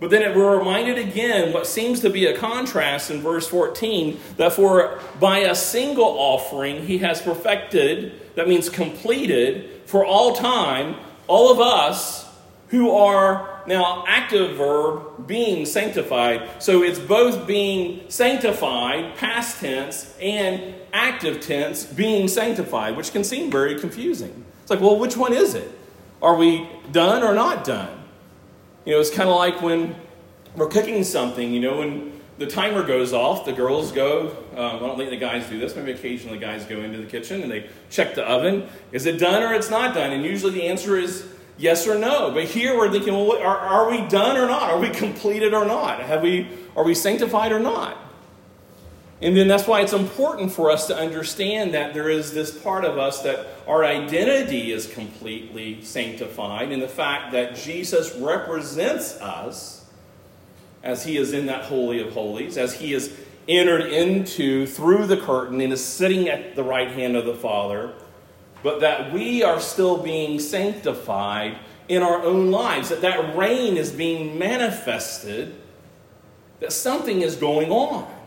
but 0.02 0.11
then 0.11 0.37
we're 0.37 0.59
reminded 0.59 0.99
again 0.99 1.52
what 1.52 1.64
seems 1.64 2.00
to 2.00 2.11
be 2.11 2.26
a 2.26 2.37
contrast 2.37 3.09
in 3.09 3.21
verse 3.21 3.47
14 3.47 4.18
that 4.37 4.52
for 4.52 4.99
by 5.21 5.38
a 5.38 5.54
single 5.54 6.18
offering 6.18 6.85
he 6.85 6.99
has 6.99 7.23
perfected, 7.23 8.21
that 8.35 8.49
means 8.49 8.68
completed, 8.68 9.71
for 9.87 10.04
all 10.04 10.35
time, 10.35 10.97
all 11.28 11.52
of 11.52 11.61
us 11.61 12.28
who 12.71 12.90
are 12.90 13.62
now 13.68 14.04
active 14.09 14.56
verb 14.56 15.28
being 15.28 15.64
sanctified. 15.64 16.50
So 16.61 16.82
it's 16.82 16.99
both 16.99 17.47
being 17.47 18.11
sanctified, 18.11 19.16
past 19.18 19.61
tense, 19.61 20.16
and 20.21 20.75
active 20.92 21.40
tense, 21.40 21.85
being 21.85 22.26
sanctified, 22.26 22.97
which 22.97 23.12
can 23.12 23.23
seem 23.23 23.52
very 23.52 23.78
confusing. 23.78 24.44
It's 24.62 24.71
like, 24.71 24.80
well, 24.80 24.99
which 24.99 25.16
one 25.16 25.32
is 25.32 25.54
it? 25.54 25.71
Are 26.21 26.35
we 26.35 26.68
done 26.90 27.23
or 27.23 27.35
not 27.35 27.62
done? 27.62 28.01
You 28.84 28.94
know, 28.94 29.00
it's 29.00 29.10
kind 29.10 29.28
of 29.28 29.36
like 29.36 29.62
when 29.62 29.94
we're 30.56 30.68
cooking 30.68 31.04
something, 31.04 31.52
you 31.52 31.60
know, 31.60 31.78
when 31.78 32.20
the 32.38 32.46
timer 32.46 32.82
goes 32.82 33.12
off, 33.12 33.44
the 33.44 33.52
girls 33.52 33.92
go, 33.92 34.30
um, 34.56 34.76
I 34.76 34.78
don't 34.78 34.96
think 34.96 35.10
the 35.10 35.16
guys 35.16 35.48
do 35.48 35.58
this, 35.58 35.76
maybe 35.76 35.92
occasionally 35.92 36.38
guys 36.38 36.64
go 36.64 36.80
into 36.80 36.98
the 36.98 37.06
kitchen 37.06 37.42
and 37.42 37.52
they 37.52 37.68
check 37.90 38.14
the 38.14 38.24
oven. 38.28 38.68
Is 38.90 39.06
it 39.06 39.18
done 39.18 39.42
or 39.42 39.54
it's 39.54 39.70
not 39.70 39.94
done? 39.94 40.12
And 40.12 40.24
usually 40.24 40.52
the 40.52 40.64
answer 40.64 40.96
is 40.96 41.26
yes 41.58 41.86
or 41.86 41.96
no. 41.96 42.32
But 42.32 42.44
here 42.44 42.76
we're 42.76 42.90
thinking, 42.90 43.14
well, 43.14 43.38
are, 43.38 43.58
are 43.58 43.90
we 43.90 44.00
done 44.08 44.36
or 44.36 44.46
not? 44.46 44.70
Are 44.70 44.78
we 44.78 44.90
completed 45.04 45.54
or 45.54 45.64
not? 45.64 46.00
Have 46.00 46.22
we, 46.22 46.48
are 46.74 46.84
we 46.84 46.94
sanctified 46.94 47.52
or 47.52 47.60
not? 47.60 47.96
And 49.22 49.36
then 49.36 49.46
that's 49.46 49.68
why 49.68 49.82
it's 49.82 49.92
important 49.92 50.50
for 50.50 50.68
us 50.68 50.88
to 50.88 50.96
understand 50.96 51.74
that 51.74 51.94
there 51.94 52.10
is 52.10 52.34
this 52.34 52.50
part 52.50 52.84
of 52.84 52.98
us 52.98 53.22
that 53.22 53.46
our 53.68 53.84
identity 53.84 54.72
is 54.72 54.92
completely 54.92 55.80
sanctified 55.84 56.72
in 56.72 56.80
the 56.80 56.88
fact 56.88 57.30
that 57.30 57.54
Jesus 57.54 58.16
represents 58.16 59.20
us 59.20 59.86
as 60.82 61.04
he 61.04 61.16
is 61.16 61.32
in 61.32 61.46
that 61.46 61.64
Holy 61.64 62.00
of 62.00 62.12
Holies, 62.12 62.58
as 62.58 62.74
he 62.74 62.94
is 62.94 63.16
entered 63.46 63.92
into 63.92 64.66
through 64.66 65.06
the 65.06 65.16
curtain 65.16 65.60
and 65.60 65.72
is 65.72 65.84
sitting 65.84 66.28
at 66.28 66.56
the 66.56 66.64
right 66.64 66.90
hand 66.90 67.16
of 67.16 67.24
the 67.24 67.34
Father, 67.34 67.94
but 68.64 68.80
that 68.80 69.12
we 69.12 69.44
are 69.44 69.60
still 69.60 70.02
being 70.02 70.40
sanctified 70.40 71.58
in 71.88 72.02
our 72.02 72.22
own 72.22 72.50
lives, 72.50 72.88
that 72.88 73.02
that 73.02 73.36
reign 73.36 73.76
is 73.76 73.92
being 73.92 74.36
manifested, 74.36 75.54
that 76.58 76.72
something 76.72 77.22
is 77.22 77.36
going 77.36 77.70
on. 77.70 78.21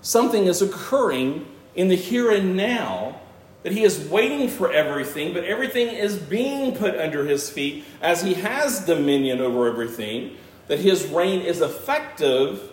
Something 0.00 0.46
is 0.46 0.62
occurring 0.62 1.46
in 1.74 1.88
the 1.88 1.96
here 1.96 2.30
and 2.30 2.56
now 2.56 3.20
that 3.62 3.72
he 3.72 3.82
is 3.82 4.08
waiting 4.08 4.48
for 4.48 4.72
everything, 4.72 5.34
but 5.34 5.44
everything 5.44 5.88
is 5.88 6.16
being 6.16 6.74
put 6.76 6.96
under 6.96 7.24
his 7.24 7.50
feet 7.50 7.84
as 8.00 8.22
he 8.22 8.34
has 8.34 8.86
dominion 8.86 9.40
over 9.40 9.68
everything, 9.68 10.36
that 10.68 10.78
his 10.78 11.06
reign 11.06 11.40
is 11.40 11.60
effective, 11.60 12.72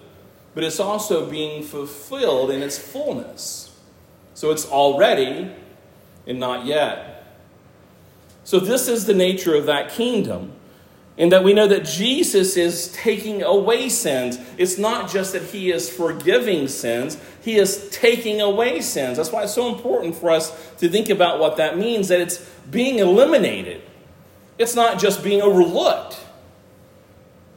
but 0.54 0.64
it's 0.64 0.80
also 0.80 1.30
being 1.30 1.64
fulfilled 1.64 2.52
in 2.52 2.62
its 2.62 2.78
fullness. 2.78 3.78
So 4.34 4.52
it's 4.52 4.70
already 4.70 5.52
and 6.28 6.40
not 6.40 6.66
yet. 6.66 7.12
So, 8.44 8.60
this 8.60 8.88
is 8.88 9.06
the 9.06 9.14
nature 9.14 9.56
of 9.56 9.66
that 9.66 9.90
kingdom 9.90 10.54
in 11.18 11.30
that 11.30 11.44
we 11.44 11.54
know 11.54 11.68
that 11.68 11.86
Jesus 11.86 12.58
is 12.58 12.92
taking 12.92 13.42
away 13.42 13.88
sins. 13.88 14.38
It's 14.58 14.78
not 14.78 15.10
just 15.10 15.34
that 15.34 15.44
he 15.44 15.72
is 15.72 15.90
forgiving 15.90 16.68
sins, 16.68 17.18
he 17.42 17.56
is 17.56 17.90
taking 17.92 18.42
away 18.42 18.82
sins. 18.82 19.18
That's 19.18 19.32
why 19.32 19.44
it's 19.44 19.54
so 19.54 19.74
important 19.74 20.16
for 20.16 20.30
us 20.32 20.52
to 20.78 20.90
think 20.90 21.10
about 21.10 21.40
what 21.40 21.58
that 21.58 21.78
means 21.78 22.10
that 22.10 22.20
it's 22.20 22.38
being 22.70 23.00
eliminated. 23.00 23.82
It's 24.58 24.76
not 24.76 25.00
just 25.00 25.24
being 25.24 25.42
overlooked. 25.42 26.22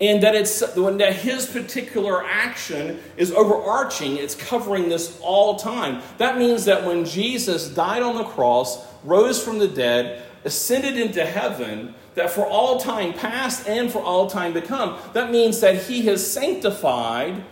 And 0.00 0.22
that 0.22 0.36
it's 0.36 0.60
that 0.60 1.16
his 1.16 1.46
particular 1.46 2.24
action 2.24 3.00
is 3.16 3.32
overarching, 3.32 4.16
it's 4.16 4.36
covering 4.36 4.88
this 4.88 5.18
all 5.20 5.56
time. 5.56 6.02
That 6.18 6.38
means 6.38 6.66
that 6.66 6.86
when 6.86 7.04
Jesus 7.04 7.68
died 7.68 8.02
on 8.04 8.16
the 8.16 8.22
cross, 8.22 8.86
rose 9.02 9.42
from 9.42 9.58
the 9.58 9.66
dead, 9.66 10.22
ascended 10.44 10.96
into 10.96 11.26
heaven, 11.26 11.96
that 12.18 12.30
for 12.30 12.46
all 12.46 12.78
time 12.78 13.12
past 13.12 13.66
and 13.66 13.90
for 13.90 14.02
all 14.02 14.28
time 14.28 14.54
to 14.54 14.60
come, 14.60 14.98
that 15.12 15.30
means 15.30 15.60
that 15.60 15.84
he 15.84 16.02
has 16.06 16.30
sanctified, 16.30 17.44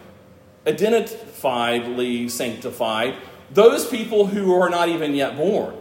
identifiedly 0.67 2.31
sanctified, 2.31 3.15
those 3.51 3.89
people 3.89 4.27
who 4.27 4.53
are 4.55 4.69
not 4.69 4.89
even 4.89 5.15
yet 5.15 5.37
born. 5.37 5.77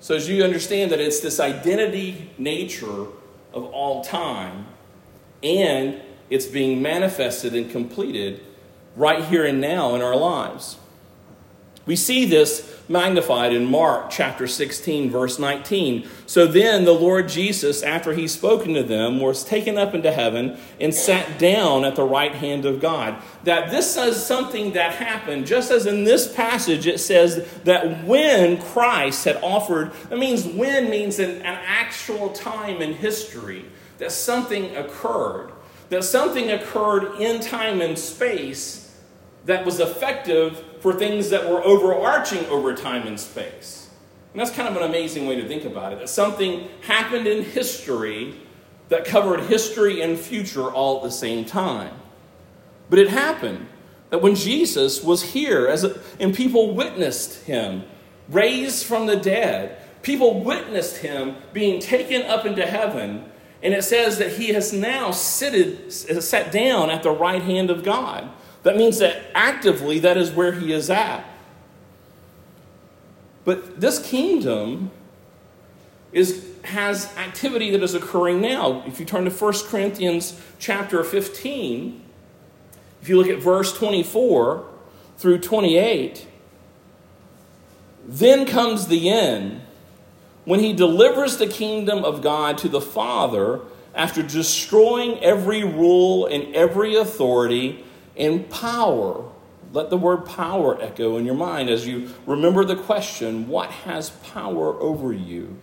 So, 0.00 0.14
as 0.14 0.28
you 0.28 0.42
understand 0.42 0.90
that 0.92 1.00
it's 1.00 1.20
this 1.20 1.38
identity 1.38 2.30
nature 2.38 3.06
of 3.52 3.64
all 3.66 4.02
time, 4.02 4.66
and 5.42 6.00
it's 6.30 6.46
being 6.46 6.80
manifested 6.80 7.54
and 7.54 7.70
completed 7.70 8.40
right 8.96 9.24
here 9.24 9.44
and 9.44 9.60
now 9.60 9.94
in 9.94 10.00
our 10.00 10.16
lives. 10.16 10.78
We 11.90 11.96
see 11.96 12.24
this 12.24 12.72
magnified 12.88 13.52
in 13.52 13.68
Mark 13.68 14.10
chapter 14.10 14.46
16, 14.46 15.10
verse 15.10 15.40
19. 15.40 16.08
So 16.24 16.46
then 16.46 16.84
the 16.84 16.92
Lord 16.92 17.28
Jesus, 17.28 17.82
after 17.82 18.12
he 18.12 18.28
spoken 18.28 18.74
to 18.74 18.84
them, 18.84 19.18
was 19.18 19.42
taken 19.42 19.76
up 19.76 19.92
into 19.92 20.12
heaven 20.12 20.56
and 20.78 20.94
sat 20.94 21.40
down 21.40 21.84
at 21.84 21.96
the 21.96 22.04
right 22.04 22.32
hand 22.32 22.64
of 22.64 22.80
God. 22.80 23.20
That 23.42 23.72
this 23.72 23.96
is 23.96 24.24
something 24.24 24.74
that 24.74 24.92
happened, 24.92 25.48
just 25.48 25.72
as 25.72 25.84
in 25.84 26.04
this 26.04 26.32
passage 26.32 26.86
it 26.86 27.00
says 27.00 27.44
that 27.64 28.04
when 28.04 28.62
Christ 28.62 29.24
had 29.24 29.42
offered, 29.42 29.92
that 30.10 30.18
means 30.20 30.46
when 30.46 30.90
means 30.90 31.18
an, 31.18 31.38
an 31.38 31.58
actual 31.66 32.30
time 32.30 32.80
in 32.82 32.94
history, 32.94 33.64
that 33.98 34.12
something 34.12 34.76
occurred. 34.76 35.50
That 35.88 36.04
something 36.04 36.52
occurred 36.52 37.20
in 37.20 37.40
time 37.40 37.80
and 37.80 37.98
space 37.98 38.96
that 39.46 39.64
was 39.66 39.80
effective 39.80 40.64
for 40.80 40.92
things 40.92 41.30
that 41.30 41.48
were 41.48 41.62
overarching 41.62 42.44
over 42.46 42.74
time 42.74 43.06
and 43.06 43.18
space. 43.18 43.90
And 44.32 44.40
that's 44.40 44.50
kind 44.50 44.68
of 44.68 44.76
an 44.76 44.88
amazing 44.88 45.26
way 45.26 45.36
to 45.36 45.46
think 45.46 45.64
about 45.64 45.92
it. 45.92 45.98
That 45.98 46.08
something 46.08 46.68
happened 46.82 47.26
in 47.26 47.44
history 47.44 48.34
that 48.90 49.04
covered 49.04 49.40
history 49.44 50.02
and 50.02 50.18
future 50.18 50.70
all 50.70 50.98
at 50.98 51.02
the 51.04 51.10
same 51.10 51.44
time. 51.44 51.94
But 52.90 52.98
it 52.98 53.08
happened 53.08 53.68
that 54.10 54.20
when 54.20 54.34
Jesus 54.34 55.02
was 55.02 55.22
here 55.22 55.68
as 55.68 55.84
a, 55.84 56.00
and 56.18 56.34
people 56.34 56.74
witnessed 56.74 57.44
him 57.44 57.84
raised 58.28 58.84
from 58.84 59.06
the 59.06 59.16
dead, 59.16 59.80
people 60.02 60.42
witnessed 60.42 60.98
him 60.98 61.36
being 61.52 61.80
taken 61.80 62.22
up 62.22 62.44
into 62.44 62.66
heaven, 62.66 63.30
and 63.62 63.74
it 63.74 63.84
says 63.84 64.18
that 64.18 64.32
he 64.32 64.48
has 64.48 64.72
now 64.72 65.12
seated, 65.12 65.92
sat 65.92 66.50
down 66.50 66.90
at 66.90 67.02
the 67.02 67.10
right 67.10 67.42
hand 67.42 67.70
of 67.70 67.84
God. 67.84 68.28
That 68.62 68.76
means 68.76 68.98
that 68.98 69.22
actively 69.34 69.98
that 70.00 70.16
is 70.16 70.30
where 70.30 70.52
he 70.52 70.72
is 70.72 70.90
at. 70.90 71.24
But 73.44 73.80
this 73.80 73.98
kingdom 73.98 74.90
is, 76.12 76.46
has 76.64 77.16
activity 77.16 77.70
that 77.70 77.82
is 77.82 77.94
occurring 77.94 78.40
now. 78.40 78.82
If 78.86 79.00
you 79.00 79.06
turn 79.06 79.24
to 79.24 79.30
1 79.30 79.54
Corinthians 79.66 80.40
chapter 80.58 81.02
15, 81.02 82.02
if 83.00 83.08
you 83.08 83.16
look 83.16 83.28
at 83.28 83.38
verse 83.38 83.72
24 83.72 84.66
through 85.16 85.38
28, 85.38 86.26
then 88.06 88.44
comes 88.44 88.88
the 88.88 89.08
end 89.08 89.62
when 90.44 90.60
he 90.60 90.72
delivers 90.72 91.36
the 91.36 91.46
kingdom 91.46 92.04
of 92.04 92.22
God 92.22 92.58
to 92.58 92.68
the 92.68 92.80
Father 92.80 93.60
after 93.94 94.22
destroying 94.22 95.18
every 95.22 95.64
rule 95.64 96.26
and 96.26 96.54
every 96.54 96.96
authority 96.96 97.84
and 98.20 98.48
power. 98.50 99.24
Let 99.72 99.90
the 99.90 99.96
word 99.96 100.26
power 100.26 100.80
echo 100.80 101.16
in 101.16 101.24
your 101.24 101.34
mind 101.34 101.70
as 101.70 101.86
you 101.86 102.10
remember 102.26 102.64
the 102.64 102.76
question 102.76 103.48
what 103.48 103.70
has 103.70 104.10
power 104.10 104.74
over 104.80 105.12
you? 105.12 105.56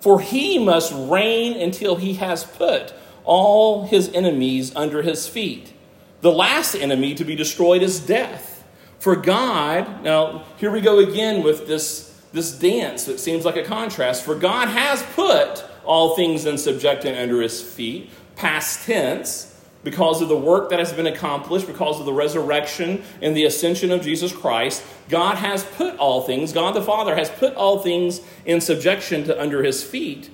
For 0.00 0.20
he 0.20 0.58
must 0.58 0.92
reign 0.92 1.60
until 1.60 1.96
he 1.96 2.14
has 2.14 2.44
put 2.44 2.92
all 3.24 3.86
his 3.86 4.12
enemies 4.12 4.74
under 4.74 5.02
his 5.02 5.28
feet. 5.28 5.72
The 6.20 6.32
last 6.32 6.74
enemy 6.74 7.14
to 7.14 7.24
be 7.24 7.36
destroyed 7.36 7.82
is 7.82 8.00
death. 8.00 8.64
For 8.98 9.16
God, 9.16 10.02
now 10.02 10.44
here 10.58 10.70
we 10.70 10.80
go 10.80 10.98
again 10.98 11.42
with 11.42 11.66
this, 11.66 12.20
this 12.32 12.52
dance 12.52 13.04
that 13.04 13.20
seems 13.20 13.44
like 13.44 13.56
a 13.56 13.64
contrast. 13.64 14.24
For 14.24 14.34
God 14.34 14.68
has 14.68 15.02
put 15.14 15.64
all 15.84 16.16
things 16.16 16.44
in 16.44 16.58
subjection 16.58 17.14
under 17.14 17.40
his 17.40 17.62
feet, 17.62 18.10
past 18.34 18.86
tense 18.86 19.51
because 19.84 20.22
of 20.22 20.28
the 20.28 20.36
work 20.36 20.70
that 20.70 20.78
has 20.78 20.92
been 20.92 21.06
accomplished, 21.06 21.66
because 21.66 21.98
of 21.98 22.06
the 22.06 22.12
resurrection 22.12 23.02
and 23.20 23.36
the 23.36 23.44
ascension 23.44 23.90
of 23.90 24.02
Jesus 24.02 24.32
Christ, 24.32 24.82
God 25.08 25.38
has 25.38 25.64
put 25.64 25.96
all 25.96 26.22
things, 26.22 26.52
God 26.52 26.74
the 26.74 26.82
Father 26.82 27.16
has 27.16 27.30
put 27.30 27.54
all 27.54 27.78
things 27.80 28.20
in 28.44 28.60
subjection 28.60 29.24
to 29.24 29.40
under 29.40 29.62
his 29.62 29.82
feet. 29.82 30.30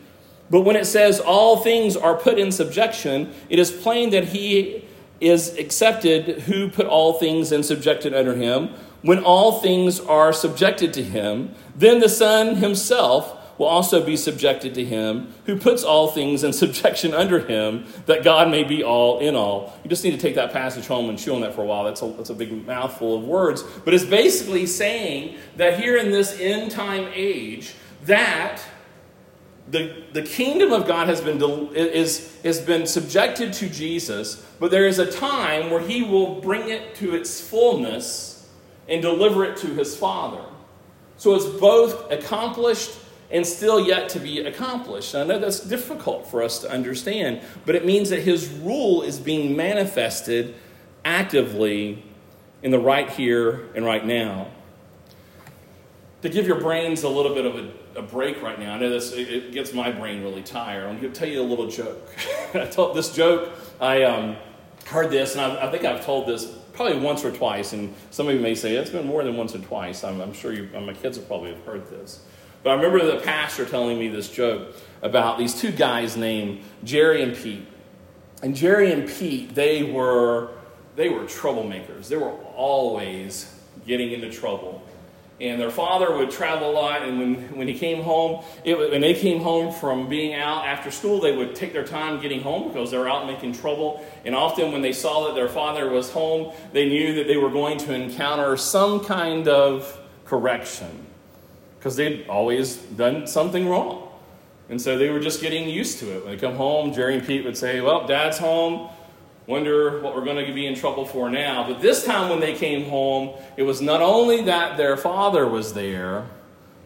But 0.51 0.63
when 0.63 0.77
it 0.77 0.87
says 0.87 1.21
all 1.21 1.59
things 1.59 1.97
are 1.97 2.15
put 2.15 2.39
in 2.39 2.53
subjection, 2.53 3.35
it 3.49 3.59
is 3.59 3.71
plain 3.71 4.11
that 4.11 4.29
he 4.29 4.85
is 5.21 5.57
accepted 5.59 6.43
who 6.43 6.69
put 6.71 6.87
all 6.87 7.15
things 7.15 7.53
in 7.53 7.63
subjection 7.63 8.15
under 8.15 8.35
him. 8.35 8.71
When 9.03 9.23
all 9.23 9.61
things 9.61 10.01
are 10.01 10.33
subjected 10.33 10.93
to 10.95 11.03
him, 11.03 11.55
then 11.77 12.01
the 12.01 12.09
Son 12.09 12.57
himself 12.57 13.38
will 13.59 13.67
also 13.67 14.05
be 14.05 14.17
subjected 14.17 14.75
to 14.75 14.85
him 14.85 15.35
who 15.47 15.59
puts 15.59 15.83
all 15.83 16.09
things 16.09 16.45
in 16.45 16.53
subjection 16.65 17.13
under 17.13 17.41
him, 17.41 17.85
that 18.07 18.25
God 18.25 18.51
may 18.51 18.65
be 18.65 18.83
all 18.83 19.19
in 19.19 19.35
all. 19.35 19.77
You 19.83 19.91
just 19.91 20.05
need 20.05 20.13
to 20.13 20.19
take 20.19 20.37
that 20.37 20.53
passage 20.53 20.87
home 20.87 21.11
and 21.11 21.19
chew 21.19 21.35
on 21.35 21.41
that 21.43 21.55
for 21.55 21.63
a 21.63 21.67
while. 21.67 21.85
That's 21.85 22.01
a, 22.01 22.07
that's 22.07 22.31
a 22.31 22.35
big 22.35 22.67
mouthful 22.67 23.17
of 23.17 23.25
words. 23.25 23.63
But 23.85 23.93
it's 23.95 24.05
basically 24.05 24.67
saying 24.67 25.37
that 25.57 25.79
here 25.79 25.97
in 25.97 26.11
this 26.11 26.39
end 26.41 26.71
time 26.71 27.11
age, 27.13 27.75
that 28.05 28.63
the, 29.71 30.05
the 30.13 30.23
kingdom 30.23 30.73
of 30.73 30.87
God 30.87 31.09
has 31.09 31.21
been, 31.21 31.43
is, 31.75 32.41
has 32.43 32.61
been 32.61 32.87
subjected 32.87 33.53
to 33.55 33.69
Jesus, 33.69 34.47
but 34.59 34.71
there 34.71 34.87
is 34.87 34.99
a 34.99 35.11
time 35.11 35.71
where 35.71 35.81
he 35.81 36.03
will 36.03 36.41
bring 36.41 36.71
it 36.71 36.95
to 36.97 37.15
its 37.15 37.41
fullness 37.41 38.49
and 38.89 39.03
deliver 39.03 39.45
it 39.45 39.59
to 39.59 39.67
his 39.67 39.95
Father. 39.97 40.43
So 41.19 41.35
it's 41.35 41.45
both 41.45 42.11
accomplished 42.11 42.93
and 43.31 43.47
still 43.47 43.81
yet 43.81 44.09
to 44.11 44.21
be 44.21 44.41
accomplished. 44.41 45.15
I 45.15 45.25
know 45.25 45.39
that's 45.39 45.61
difficult 45.61 46.27
for 46.27 46.43
us 46.43 46.61
to 46.61 46.71
understand, 46.71 47.43
but 47.67 47.75
it 47.75 47.85
means 47.85 48.11
that 48.11 48.23
his 48.23 48.49
rule 48.49 49.03
is 49.03 49.19
being 49.19 49.57
manifested 49.57 50.55
actively 51.05 52.03
in 52.63 52.71
the 52.71 52.79
right 52.79 53.09
here 53.11 53.69
and 53.75 53.85
right 53.85 54.05
now. 54.05 54.49
To 56.23 56.29
give 56.29 56.47
your 56.47 56.61
brains 56.61 57.05
a 57.05 57.09
little 57.09 57.35
bit 57.35 57.47
of 57.47 57.55
a, 57.55 58.01
a 58.01 58.03
break 58.03 58.43
right 58.43 58.59
now, 58.59 58.75
I 58.75 58.79
know 58.79 58.91
this 58.91 59.13
it, 59.13 59.53
gets 59.53 59.73
my 59.73 59.93
brain 59.93 60.23
really 60.23 60.43
tired. 60.43 60.89
I'm 60.89 60.99
going 60.99 61.13
to 61.13 61.19
tell 61.19 61.29
you 61.29 61.41
a 61.41 61.45
little 61.45 61.69
joke. 61.69 62.09
I 62.55 62.65
told 62.65 62.97
this 62.97 63.15
joke. 63.15 63.51
I 63.81 64.03
um, 64.03 64.37
heard 64.87 65.11
this, 65.11 65.37
and 65.37 65.41
I, 65.43 65.69
I 65.69 65.71
think 65.71 65.85
I've 65.85 66.05
told 66.05 66.27
this 66.27 66.47
probably 66.73 66.99
once 66.99 67.25
or 67.25 67.31
twice, 67.31 67.73
and 67.73 67.95
some 68.11 68.29
of 68.29 68.35
you 68.35 68.41
may 68.41 68.55
say 68.55 68.75
it's 68.75 68.91
been 68.91 69.07
more 69.07 69.23
than 69.23 69.37
once 69.37 69.55
or 69.55 69.59
twice. 69.59 70.03
I'm, 70.03 70.21
I'm 70.21 70.33
sure 70.33 70.53
you, 70.53 70.69
my 70.81 70.95
kids 70.95 71.17
have 71.19 71.27
probably 71.29 71.51
have 71.51 71.65
heard 71.65 71.89
this. 71.89 72.21
But 72.63 72.71
I 72.71 72.75
remember 72.75 73.05
the 73.05 73.21
pastor 73.21 73.65
telling 73.65 73.99
me 73.99 74.09
this 74.09 74.29
joke 74.29 74.75
about 75.03 75.39
these 75.39 75.61
two 75.61 75.71
guys 75.71 76.17
named 76.17 76.61
Jerry 76.85 77.23
and 77.23 77.37
Pete. 77.37 77.67
And 78.43 78.55
Jerry 78.55 78.93
and 78.93 79.09
Pete, 79.09 79.55
they 79.55 79.83
were 79.83 80.51
they 80.97 81.09
were 81.09 81.23
troublemakers. 81.23 82.09
They 82.09 82.17
were 82.17 82.33
always 82.57 83.55
getting 83.87 84.11
into 84.11 84.31
trouble. 84.31 84.83
And 85.41 85.61
their 85.61 85.71
father 85.71 86.17
would 86.17 86.33
travel 86.33 86.69
a 86.69 86.73
lot, 86.73 87.03
and 87.03 87.17
when, 87.17 87.57
when 87.57 87.69
he 87.69 87.79
came 87.79 88.03
home, 88.03 88.43
it, 88.65 88.77
when 88.77 89.01
they 89.01 89.15
came 89.15 89.41
home 89.41 89.73
from 89.73 90.09
being 90.09 90.35
out 90.35 90.67
after 90.67 90.91
school, 90.91 91.21
they 91.21 91.37
would 91.37 91.55
take 91.55 91.73
their 91.73 91.85
time 91.85 92.21
getting 92.21 92.41
home 92.41 92.67
because 92.67 92.91
they 92.91 92.99
were 92.99 93.09
out 93.09 93.29
making 93.29 93.53
trouble. 93.53 94.05
And 94.25 94.35
often, 94.35 94.73
when 94.73 94.83
they 94.83 94.93
saw 94.93 95.29
that 95.29 95.37
their 95.37 95.49
father 95.49 95.89
was 95.89 96.11
home, 96.11 96.53
they 96.73 96.89
knew 96.89 97.15
that 97.15 97.29
they 97.29 97.37
were 97.37 97.51
going 97.51 97.79
to 97.79 97.95
encounter 97.95 98.57
some 98.57 99.05
kind 99.05 99.47
of 99.47 99.97
correction 100.25 101.08
because 101.89 101.97
they'd 101.97 102.29
always 102.29 102.77
done 102.77 103.27
something 103.27 103.67
wrong. 103.67 104.07
And 104.69 104.79
so 104.79 104.99
they 104.99 105.09
were 105.09 105.21
just 105.21 105.41
getting 105.41 105.71
used 105.71 106.01
to 106.01 106.15
it. 106.15 106.23
When 106.23 106.35
they 106.35 106.39
come 106.39 106.55
home, 106.55 106.93
Jerry 106.93 107.17
and 107.17 107.27
Pete 107.27 107.47
would 107.47 107.57
say, 107.57 107.81
Well, 107.81 108.07
dad's 108.07 108.37
home. 108.37 108.91
Wonder 109.47 110.03
what 110.03 110.15
we're 110.15 110.27
going 110.27 110.45
to 110.45 110.53
be 110.53 110.67
in 110.67 110.75
trouble 110.75 111.07
for 111.07 111.31
now. 111.31 111.67
But 111.67 111.81
this 111.81 112.05
time 112.05 112.29
when 112.29 112.41
they 112.41 112.53
came 112.53 112.91
home, 112.91 113.41
it 113.57 113.63
was 113.63 113.81
not 113.81 114.03
only 114.03 114.43
that 114.43 114.77
their 114.77 114.99
father 114.99 115.49
was 115.49 115.73
there, 115.73 116.27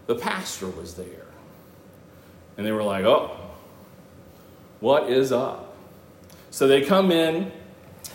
the 0.07 0.15
pastor 0.15 0.69
was 0.69 0.95
there. 0.95 1.27
And 2.57 2.65
they 2.65 2.71
were 2.71 2.85
like, 2.85 3.05
oh, 3.05 3.37
what 4.79 5.11
is 5.11 5.33
up? 5.33 5.75
So 6.53 6.69
they 6.69 6.83
come 6.83 7.11
in, 7.11 7.51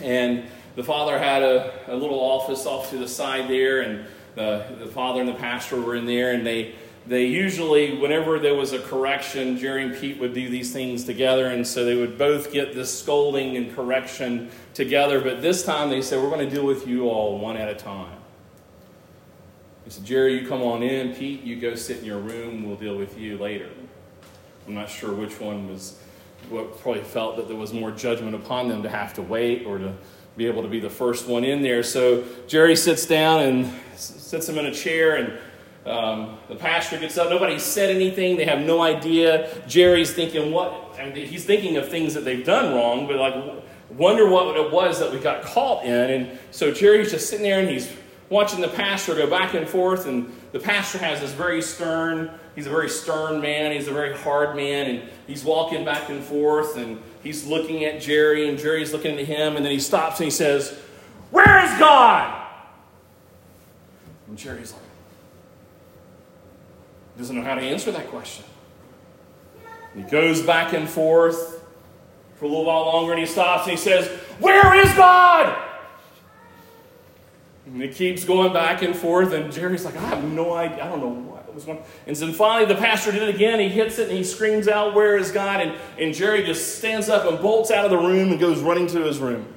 and 0.00 0.44
the 0.74 0.84
father 0.84 1.18
had 1.18 1.42
a, 1.42 1.92
a 1.92 1.96
little 1.96 2.20
office 2.20 2.64
off 2.64 2.88
to 2.88 2.96
the 2.96 3.08
side 3.08 3.50
there, 3.50 3.82
and 3.82 4.06
the, 4.38 4.64
the 4.78 4.86
father 4.86 5.20
and 5.20 5.28
the 5.28 5.34
pastor 5.34 5.80
were 5.80 5.96
in 5.96 6.06
there, 6.06 6.32
and 6.32 6.46
they 6.46 6.74
they 7.08 7.24
usually, 7.24 7.96
whenever 7.96 8.38
there 8.38 8.54
was 8.54 8.74
a 8.74 8.78
correction, 8.78 9.56
Jerry 9.56 9.84
and 9.84 9.96
Pete 9.96 10.18
would 10.18 10.34
do 10.34 10.50
these 10.50 10.74
things 10.74 11.04
together, 11.04 11.46
and 11.46 11.66
so 11.66 11.86
they 11.86 11.96
would 11.96 12.18
both 12.18 12.52
get 12.52 12.74
this 12.74 12.96
scolding 12.96 13.56
and 13.56 13.74
correction 13.74 14.50
together. 14.74 15.18
But 15.22 15.40
this 15.40 15.64
time 15.64 15.88
they 15.88 16.02
said, 16.02 16.22
We're 16.22 16.28
going 16.28 16.46
to 16.46 16.54
deal 16.54 16.66
with 16.66 16.86
you 16.86 17.08
all 17.08 17.38
one 17.38 17.56
at 17.56 17.68
a 17.68 17.74
time. 17.74 18.18
He 19.84 19.90
said, 19.90 20.04
Jerry, 20.04 20.38
you 20.38 20.46
come 20.46 20.60
on 20.60 20.82
in. 20.82 21.14
Pete, 21.14 21.42
you 21.42 21.56
go 21.56 21.74
sit 21.74 22.00
in 22.00 22.04
your 22.04 22.18
room. 22.18 22.68
We'll 22.68 22.76
deal 22.76 22.96
with 22.96 23.18
you 23.18 23.38
later. 23.38 23.70
I'm 24.66 24.74
not 24.74 24.90
sure 24.90 25.14
which 25.14 25.40
one 25.40 25.66
was 25.66 25.98
what 26.50 26.78
probably 26.78 27.02
felt 27.02 27.36
that 27.36 27.48
there 27.48 27.56
was 27.56 27.72
more 27.72 27.90
judgment 27.90 28.34
upon 28.34 28.68
them 28.68 28.82
to 28.82 28.88
have 28.90 29.14
to 29.14 29.22
wait 29.22 29.66
or 29.66 29.78
to 29.78 29.94
be 30.38 30.46
able 30.46 30.62
to 30.62 30.68
be 30.68 30.78
the 30.78 30.88
first 30.88 31.26
one 31.26 31.44
in 31.44 31.62
there. 31.62 31.82
So 31.82 32.24
Jerry 32.46 32.76
sits 32.76 33.04
down 33.06 33.40
and 33.40 33.70
sits 33.96 34.48
him 34.48 34.56
in 34.56 34.66
a 34.66 34.72
chair 34.72 35.16
and 35.16 35.38
um, 35.84 36.38
the 36.48 36.54
pastor 36.54 36.98
gets 36.98 37.18
up. 37.18 37.28
Nobody 37.28 37.58
said 37.58 37.94
anything. 37.94 38.36
They 38.36 38.44
have 38.44 38.60
no 38.60 38.80
idea. 38.80 39.50
Jerry's 39.66 40.12
thinking 40.12 40.52
what? 40.52 40.94
And 40.98 41.16
he's 41.16 41.44
thinking 41.44 41.76
of 41.76 41.88
things 41.88 42.14
that 42.14 42.24
they've 42.24 42.44
done 42.44 42.74
wrong, 42.74 43.08
but 43.08 43.16
like 43.16 43.64
wonder 43.90 44.28
what 44.28 44.56
it 44.56 44.70
was 44.70 45.00
that 45.00 45.12
we 45.12 45.18
got 45.18 45.42
caught 45.42 45.84
in. 45.84 46.10
And 46.10 46.38
so 46.52 46.72
Jerry's 46.72 47.10
just 47.10 47.28
sitting 47.28 47.42
there 47.42 47.58
and 47.58 47.68
he's 47.68 47.92
watching 48.28 48.60
the 48.60 48.68
pastor 48.68 49.14
go 49.14 49.28
back 49.28 49.54
and 49.54 49.68
forth. 49.68 50.06
And 50.06 50.32
the 50.52 50.60
pastor 50.60 50.98
has 50.98 51.20
this 51.20 51.32
very 51.32 51.62
stern. 51.62 52.30
He's 52.54 52.66
a 52.66 52.70
very 52.70 52.90
stern 52.90 53.40
man. 53.40 53.72
He's 53.72 53.88
a 53.88 53.92
very 53.92 54.16
hard 54.16 54.56
man, 54.56 54.90
and 54.90 55.08
he's 55.26 55.44
walking 55.44 55.84
back 55.84 56.10
and 56.10 56.22
forth. 56.22 56.76
And 56.76 57.02
he's 57.22 57.46
looking 57.46 57.84
at 57.84 58.00
Jerry, 58.00 58.48
and 58.48 58.58
Jerry's 58.58 58.92
looking 58.92 59.18
at 59.18 59.24
him. 59.24 59.56
And 59.56 59.64
then 59.64 59.72
he 59.72 59.80
stops 59.80 60.18
and 60.20 60.24
he 60.24 60.30
says, 60.30 60.78
"Where 61.30 61.64
is 61.64 61.78
God?" 61.78 62.46
And 64.28 64.36
Jerry's 64.36 64.72
like 64.72 64.82
He 67.14 67.20
doesn't 67.20 67.36
know 67.36 67.42
how 67.42 67.54
to 67.54 67.62
answer 67.62 67.90
that 67.92 68.08
question. 68.08 68.44
He 69.94 70.02
goes 70.02 70.42
back 70.42 70.74
and 70.74 70.88
forth 70.88 71.58
for 72.38 72.44
a 72.44 72.48
little 72.48 72.64
while 72.64 72.84
longer 72.84 73.12
and 73.12 73.20
he 73.20 73.26
stops 73.26 73.64
and 73.64 73.72
he 73.72 73.76
says, 73.76 74.06
Where 74.38 74.74
is 74.74 74.92
God? 74.94 75.47
He 77.88 77.94
keeps 77.94 78.24
going 78.24 78.52
back 78.52 78.82
and 78.82 78.94
forth, 78.94 79.32
and 79.32 79.52
Jerry's 79.52 79.84
like, 79.84 79.96
I 79.96 80.06
have 80.06 80.24
no 80.24 80.54
idea. 80.54 80.84
I 80.84 80.88
don't 80.88 81.00
know 81.00 81.08
what 81.08 81.54
was 81.54 81.64
going 81.64 81.82
And 82.06 82.14
then 82.14 82.32
finally, 82.32 82.72
the 82.72 82.80
pastor 82.80 83.10
did 83.10 83.22
it 83.22 83.34
again. 83.34 83.58
He 83.58 83.68
hits 83.68 83.98
it 83.98 84.08
and 84.08 84.16
he 84.16 84.24
screams 84.24 84.68
out, 84.68 84.94
Where 84.94 85.16
is 85.16 85.32
God? 85.32 85.60
And, 85.60 85.76
and 85.98 86.14
Jerry 86.14 86.44
just 86.44 86.78
stands 86.78 87.08
up 87.08 87.26
and 87.26 87.40
bolts 87.40 87.70
out 87.70 87.84
of 87.84 87.90
the 87.90 87.98
room 87.98 88.30
and 88.30 88.38
goes 88.38 88.60
running 88.60 88.86
to 88.88 89.02
his 89.02 89.18
room. 89.18 89.54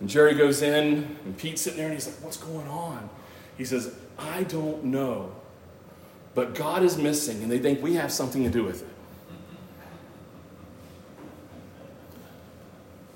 And 0.00 0.08
Jerry 0.08 0.34
goes 0.34 0.62
in, 0.62 1.18
and 1.24 1.36
Pete's 1.36 1.62
sitting 1.62 1.78
there 1.78 1.86
and 1.86 1.94
he's 1.94 2.06
like, 2.06 2.16
What's 2.24 2.38
going 2.38 2.66
on? 2.68 3.10
He 3.58 3.64
says, 3.64 3.94
I 4.18 4.44
don't 4.44 4.84
know 4.84 5.32
but 6.36 6.54
God 6.54 6.82
is 6.82 6.98
missing, 6.98 7.42
and 7.42 7.50
they 7.50 7.58
think 7.58 7.82
we 7.82 7.94
have 7.94 8.12
something 8.12 8.44
to 8.44 8.50
do 8.50 8.62
with 8.62 8.82
it. 8.82 8.88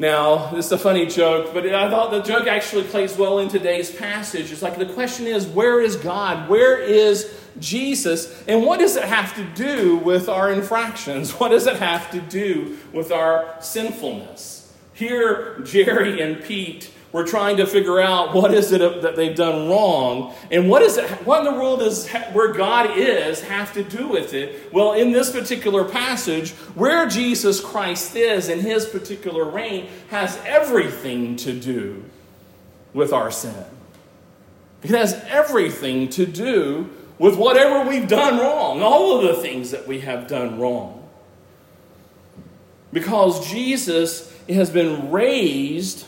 Now, 0.01 0.47
this 0.47 0.65
is 0.65 0.73
a 0.73 0.79
funny 0.79 1.05
joke, 1.05 1.53
but 1.53 1.67
I 1.67 1.91
thought 1.91 2.11
the 2.11 2.23
joke 2.23 2.47
actually 2.47 2.85
plays 2.85 3.19
well 3.19 3.39
in 3.39 3.51
today's 3.51 3.91
passage. 3.91 4.51
It's 4.51 4.63
like 4.63 4.79
the 4.79 4.87
question 4.87 5.27
is, 5.27 5.47
where 5.47 5.79
is 5.79 5.97
God? 5.97 6.49
Where 6.49 6.79
is 6.79 7.31
Jesus? 7.59 8.43
And 8.49 8.65
what 8.65 8.81
does 8.81 8.97
it 8.97 9.05
have 9.05 9.35
to 9.35 9.45
do 9.45 9.99
with 9.99 10.27
our 10.27 10.51
infractions? 10.51 11.33
What 11.39 11.51
does 11.51 11.67
it 11.67 11.77
have 11.77 12.11
to 12.13 12.21
do 12.23 12.79
with 12.95 13.13
our 13.13 13.57
sinfulness? 13.61 14.73
Here, 14.95 15.61
Jerry 15.65 16.23
and 16.23 16.43
Pete 16.43 16.90
we're 17.13 17.27
trying 17.27 17.57
to 17.57 17.67
figure 17.67 18.01
out 18.01 18.35
what 18.35 18.55
is 18.55 18.71
it 18.71 19.03
that 19.03 19.17
they've 19.17 19.35
done 19.35 19.69
wrong 19.69 20.33
and 20.51 20.71
what 20.71 20.83
is 20.83 20.97
it 20.97 21.09
what 21.27 21.41
in 21.41 21.53
the 21.53 21.61
world 21.61 21.81
does 21.81 22.09
where 22.33 22.53
god 22.53 22.97
is 22.97 23.43
have 23.43 23.73
to 23.73 23.83
do 23.83 24.09
with 24.09 24.33
it? 24.33 24.73
Well 24.73 24.93
in 24.93 25.13
this 25.13 25.31
particular 25.31 25.85
passage 25.85 26.53
where 26.75 27.09
jesus 27.09 27.61
christ 27.61 28.15
is 28.15 28.49
in 28.49 28.61
his 28.61 28.87
particular 28.87 29.45
reign 29.45 29.89
has 30.11 30.39
everything 30.45 31.37
to 31.37 31.53
do 31.53 32.05
with 32.93 33.13
our 33.13 33.31
sin. 33.31 33.65
It 34.83 34.91
has 34.91 35.15
everything 35.29 36.09
to 36.11 36.27
do 36.27 36.91
with 37.19 37.37
whatever 37.37 37.89
we've 37.89 38.09
done 38.09 38.39
wrong 38.39 38.83
all 38.83 39.19
of 39.19 39.37
the 39.37 39.43
things 39.43 39.73
that 39.73 39.87
we 39.87 40.01
have 40.01 40.29
done 40.29 40.61
wrong. 40.61 41.09
Because 42.93 43.51
jesus 43.51 44.33
has 44.49 44.71
been 44.71 45.11
raised 45.11 46.07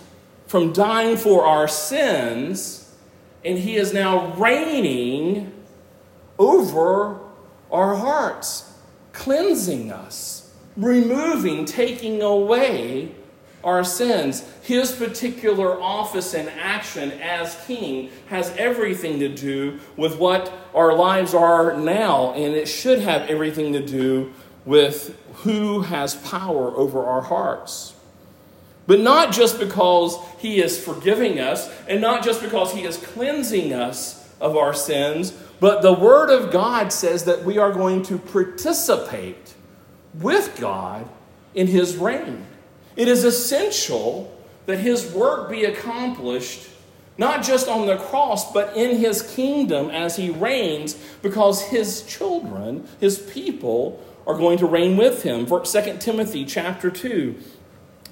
from 0.53 0.71
dying 0.71 1.17
for 1.17 1.47
our 1.47 1.67
sins, 1.67 2.95
and 3.43 3.57
He 3.57 3.77
is 3.77 3.95
now 3.95 4.35
reigning 4.35 5.51
over 6.39 7.19
our 7.71 7.95
hearts, 7.95 8.71
cleansing 9.15 9.91
us, 9.91 10.55
removing, 10.77 11.65
taking 11.65 12.21
away 12.21 13.15
our 13.65 13.83
sins. 13.83 14.47
His 14.61 14.93
particular 14.93 15.81
office 15.81 16.35
and 16.35 16.51
action 16.51 17.13
as 17.13 17.59
king 17.67 18.11
has 18.27 18.55
everything 18.59 19.21
to 19.21 19.31
do 19.31 19.81
with 19.97 20.19
what 20.19 20.53
our 20.75 20.95
lives 20.95 21.33
are 21.33 21.79
now, 21.79 22.35
and 22.35 22.55
it 22.55 22.69
should 22.69 22.99
have 22.99 23.23
everything 23.31 23.73
to 23.73 23.81
do 23.81 24.35
with 24.67 25.17
who 25.37 25.81
has 25.81 26.15
power 26.17 26.77
over 26.77 27.07
our 27.07 27.23
hearts. 27.23 27.95
But 28.87 29.01
not 29.01 29.33
just 29.33 29.59
because 29.59 30.17
He 30.39 30.61
is 30.61 30.83
forgiving 30.83 31.39
us, 31.39 31.71
and 31.89 32.01
not 32.01 32.25
just 32.25 32.43
because 32.43 32.73
He 32.73 32.85
is 32.85 32.97
cleansing 32.97 33.73
us 33.73 34.29
of 34.41 34.57
our 34.57 34.75
sins, 34.75 35.33
but 35.61 35.83
the 35.83 35.93
Word 35.93 36.31
of 36.31 36.51
God 36.51 36.93
says 36.93 37.25
that 37.25 37.45
we 37.45 37.59
are 37.59 37.73
going 37.73 38.03
to 38.05 38.19
participate 38.19 39.55
with 40.15 40.59
God 40.61 41.09
in 41.55 41.69
His 41.69 41.97
reign. 41.97 42.47
It 42.97 43.09
is 43.09 43.25
essential 43.25 44.37
that 44.67 44.79
His 44.79 45.13
work 45.13 45.49
be 45.51 45.65
accomplished 45.65 46.69
not 47.19 47.45
just 47.45 47.69
on 47.69 47.87
the 47.87 47.97
cross, 47.97 48.53
but 48.53 48.77
in 48.77 48.99
His 48.99 49.23
kingdom 49.23 49.91
as 49.91 50.17
He 50.17 50.31
reigns, 50.31 50.95
because 51.21 51.63
His 51.63 52.03
children, 52.03 52.89
His 53.01 53.19
people, 53.19 54.03
are 54.27 54.37
going 54.37 54.59
to 54.59 54.67
reign 54.67 54.97
with 54.97 55.23
Him. 55.23 55.47
For 55.47 55.61
2 55.61 55.99
Timothy 55.99 56.45
chapter 56.45 56.91
2 56.91 57.39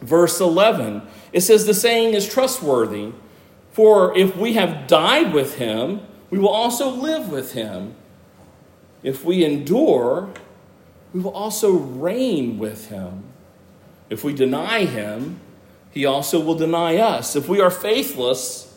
verse 0.01 0.41
11. 0.41 1.03
It 1.33 1.41
says, 1.43 1.67
The 1.67 1.75
saying 1.75 2.15
is 2.15 2.29
trustworthy, 2.29 3.13
for 3.73 4.17
if 4.17 4.37
we 4.37 4.55
have 4.55 4.87
died 4.87 5.33
with 5.33 5.57
him, 5.57 6.01
we 6.31 6.39
will 6.39 6.49
also 6.49 6.91
live 6.91 7.31
with 7.31 7.53
him. 7.53 7.95
If 9.03 9.25
we 9.25 9.45
endure, 9.45 10.31
we 11.13 11.21
will 11.21 11.33
also 11.33 11.73
reign 11.73 12.59
with 12.59 12.89
him. 12.89 13.25
If 14.09 14.25
we 14.25 14.35
deny 14.35 14.85
him, 14.85 15.41
he 15.91 16.05
also 16.05 16.41
will 16.41 16.55
deny 16.55 16.97
us. 16.97 17.35
If 17.35 17.49
we 17.49 17.61
are 17.61 17.71
faithless, 17.71 18.77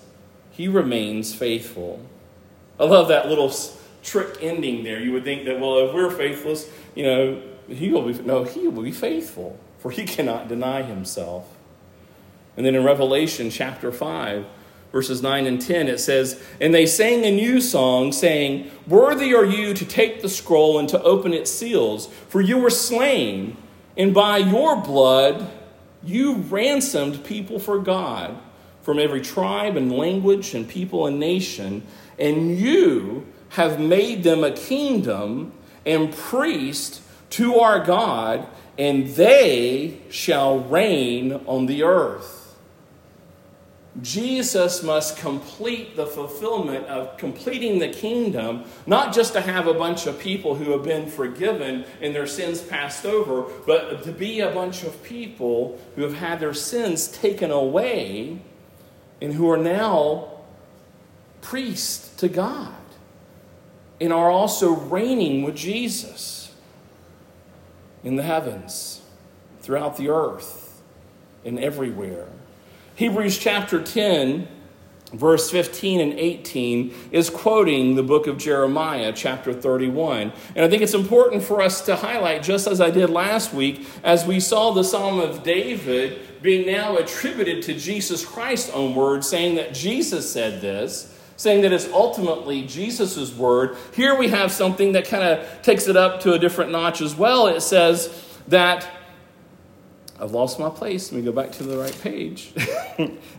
he 0.52 0.68
remains 0.68 1.34
faithful. 1.34 2.00
I 2.80 2.86
love 2.86 3.08
that 3.10 3.28
little 3.28 3.54
trick 4.04 4.38
ending 4.42 4.84
there. 4.84 5.00
You 5.00 5.12
would 5.14 5.24
think 5.24 5.46
that, 5.46 5.60
well, 5.60 5.88
if 5.88 5.94
we're 5.94 6.12
faithless, 6.12 6.70
you 6.96 7.04
know, 7.04 7.42
he 7.68 7.90
will 7.90 8.02
be, 8.04 8.14
no, 8.22 8.44
he 8.44 8.68
will 8.68 8.84
be 8.84 8.92
faithful 8.92 9.58
for 9.84 9.92
he 9.92 10.06
cannot 10.06 10.48
deny 10.48 10.82
himself. 10.82 11.46
And 12.56 12.66
then 12.66 12.74
in 12.74 12.86
Revelation 12.86 13.50
chapter 13.50 13.92
5, 13.92 14.46
verses 14.94 15.22
9 15.22 15.46
and 15.46 15.62
10, 15.62 15.90
it 15.90 16.00
says, 16.00 16.42
And 16.62 16.74
they 16.74 16.86
sang 16.86 17.26
a 17.26 17.32
new 17.32 17.60
song, 17.60 18.14
saying, 18.14 18.72
Worthy 18.88 19.36
are 19.36 19.44
you 19.44 19.74
to 19.74 19.84
take 19.84 20.22
the 20.22 20.30
scroll 20.30 20.80
and 20.80 20.88
to 20.88 21.04
open 21.04 21.34
its 21.34 21.52
seals, 21.52 22.08
for 22.30 22.40
you 22.40 22.60
were 22.60 22.70
slain, 22.70 23.58
and 23.98 24.14
by 24.14 24.38
your 24.38 24.78
blood 24.78 25.52
you 26.02 26.36
ransomed 26.36 27.26
people 27.26 27.60
for 27.60 27.78
God 27.78 28.40
from 28.84 29.00
every 29.00 29.20
tribe 29.20 29.76
and 29.76 29.92
language 29.92 30.54
and 30.54 30.66
people 30.66 31.08
and 31.08 31.20
nation, 31.20 31.86
and 32.18 32.58
you 32.58 33.26
have 33.50 33.82
made 33.82 34.24
them 34.24 34.46
a 34.46 34.52
kingdom 34.52 35.52
and 35.86 36.14
priest 36.14 37.02
to 37.32 37.56
our 37.60 37.84
God, 37.84 38.48
and 38.78 39.08
they 39.10 40.00
shall 40.10 40.60
reign 40.60 41.34
on 41.46 41.66
the 41.68 41.84
earth. 41.84 42.44
Jesus 44.02 44.82
must 44.82 45.18
complete 45.18 45.96
the 45.96 46.08
fulfillment 46.08 46.88
of 46.88 47.16
completing 47.18 47.78
the 47.78 47.90
kingdom, 47.90 48.64
not 48.88 49.14
just 49.14 49.34
to 49.34 49.42
have 49.42 49.68
a 49.68 49.74
bunch 49.74 50.08
of 50.08 50.18
people 50.18 50.56
who 50.56 50.72
have 50.72 50.84
been 50.84 51.08
forgiven 51.08 51.86
and 52.02 52.16
their 52.16 52.26
sins 52.26 52.60
passed 52.60 53.06
over, 53.06 53.44
but 53.68 54.04
to 54.04 54.12
be 54.12 54.40
a 54.40 54.50
bunch 54.50 54.84
of 54.84 55.04
people 55.04 55.80
who 55.96 56.02
have 56.02 56.16
had 56.16 56.40
their 56.40 56.56
sins 56.56 57.08
taken 57.08 57.52
away 57.52 58.40
and 59.22 59.34
who 59.34 59.50
are 59.50 59.58
now 59.58 60.28
priests 61.42 62.16
to 62.16 62.28
God 62.28 62.74
and 64.02 64.12
are 64.12 64.32
also 64.32 64.72
reigning 64.72 65.44
with 65.44 65.56
Jesus 65.56 66.43
in 68.04 68.16
the 68.16 68.24
heavens, 68.24 69.02
throughout 69.62 69.98
the 69.98 70.10
earth, 70.10 70.82
and 71.46 71.60
everywhere. 71.60 72.28
Hebrews 72.96 73.38
chapter 73.38 73.82
10, 73.82 74.48
verse 75.14 75.50
15 75.50 76.00
and 76.00 76.14
18 76.14 76.94
is 77.12 77.30
quoting 77.30 77.96
the 77.96 78.04
book 78.04 78.28
of 78.28 78.38
Jeremiah, 78.38 79.14
chapter 79.16 79.54
31. 79.54 80.34
And 80.56 80.66
I 80.66 80.70
think 80.70 80.82
it's 80.82 80.94
important 80.94 81.44
for 81.44 81.62
us 81.62 81.82
to 81.86 81.96
highlight, 81.96 82.44
just 82.44 82.68
as 82.68 82.82
I 82.82 82.90
did 82.90 83.10
last 83.10 83.54
week, 83.54 83.86
as 84.04 84.26
we 84.26 84.40
saw 84.40 84.72
the 84.72 84.84
Psalm 84.84 85.20
of 85.20 85.44
David 85.44 86.42
being 86.42 86.68
now 86.68 86.98
attributed 86.98 87.64
to 87.64 87.74
Jesus 87.74 88.26
Christ's 88.26 88.70
own 88.72 88.96
words, 88.96 89.28
saying 89.28 89.56
that 89.56 89.74
Jesus 89.74 90.32
said 90.32 90.62
this. 90.62 91.13
Saying 91.36 91.62
that 91.62 91.74
it's 91.74 91.88
ultimately 91.88 92.64
Jesus' 92.64 93.34
word. 93.34 93.76
Here 93.96 94.16
we 94.16 94.30
have 94.30 94.52
something 94.52 94.92
that 94.94 95.08
kind 95.08 95.24
of 95.24 95.62
takes 95.62 95.88
it 95.88 95.98
up 95.98 96.22
to 96.22 96.34
a 96.34 96.40
different 96.40 96.72
notch 96.72 97.02
as 97.02 97.16
well. 97.16 97.48
It 97.48 97.62
says 97.62 98.10
that 98.48 98.88
I've 100.20 100.32
lost 100.32 100.60
my 100.60 100.70
place. 100.70 101.12
Let 101.12 101.20
me 101.20 101.26
go 101.26 101.32
back 101.32 101.52
to 101.54 101.64
the 101.64 101.78
right 101.78 101.98
page. 102.02 102.54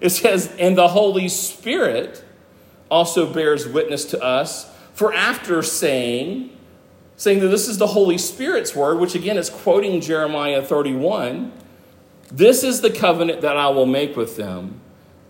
it 0.00 0.10
says, 0.10 0.54
And 0.58 0.76
the 0.76 0.88
Holy 0.88 1.28
Spirit 1.28 2.24
also 2.90 3.32
bears 3.32 3.66
witness 3.66 4.04
to 4.06 4.22
us, 4.22 4.70
for 4.92 5.12
after 5.12 5.62
saying, 5.62 6.50
saying 7.16 7.40
that 7.40 7.48
this 7.48 7.68
is 7.68 7.78
the 7.78 7.88
Holy 7.88 8.18
Spirit's 8.18 8.74
word, 8.74 8.98
which 8.98 9.14
again 9.14 9.36
is 9.36 9.50
quoting 9.50 10.00
Jeremiah 10.00 10.62
31, 10.62 11.52
this 12.30 12.64
is 12.64 12.80
the 12.80 12.90
covenant 12.90 13.40
that 13.42 13.56
I 13.56 13.68
will 13.68 13.86
make 13.86 14.16
with 14.16 14.36
them 14.36 14.80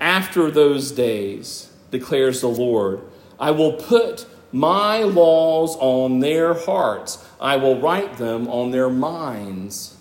after 0.00 0.50
those 0.50 0.90
days, 0.90 1.70
declares 1.94 2.40
the 2.40 2.48
Lord. 2.48 3.00
I 3.38 3.52
will 3.52 3.72
put 3.72 4.26
my 4.52 5.02
laws 5.02 5.76
on 5.80 6.20
their 6.20 6.54
hearts, 6.54 7.24
I 7.40 7.56
will 7.56 7.80
write 7.80 8.18
them 8.18 8.48
on 8.48 8.70
their 8.70 8.90
minds. 8.90 9.96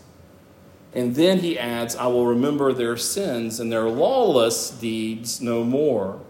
And 0.95 1.15
then 1.15 1.39
he 1.39 1.57
adds, 1.57 1.95
I 1.95 2.05
will 2.07 2.27
remember 2.27 2.71
their 2.71 2.97
sins 2.97 3.59
and 3.59 3.71
their 3.71 3.89
lawless 3.89 4.69
deeds 4.69 5.41
no 5.41 5.63
more. 5.63 6.21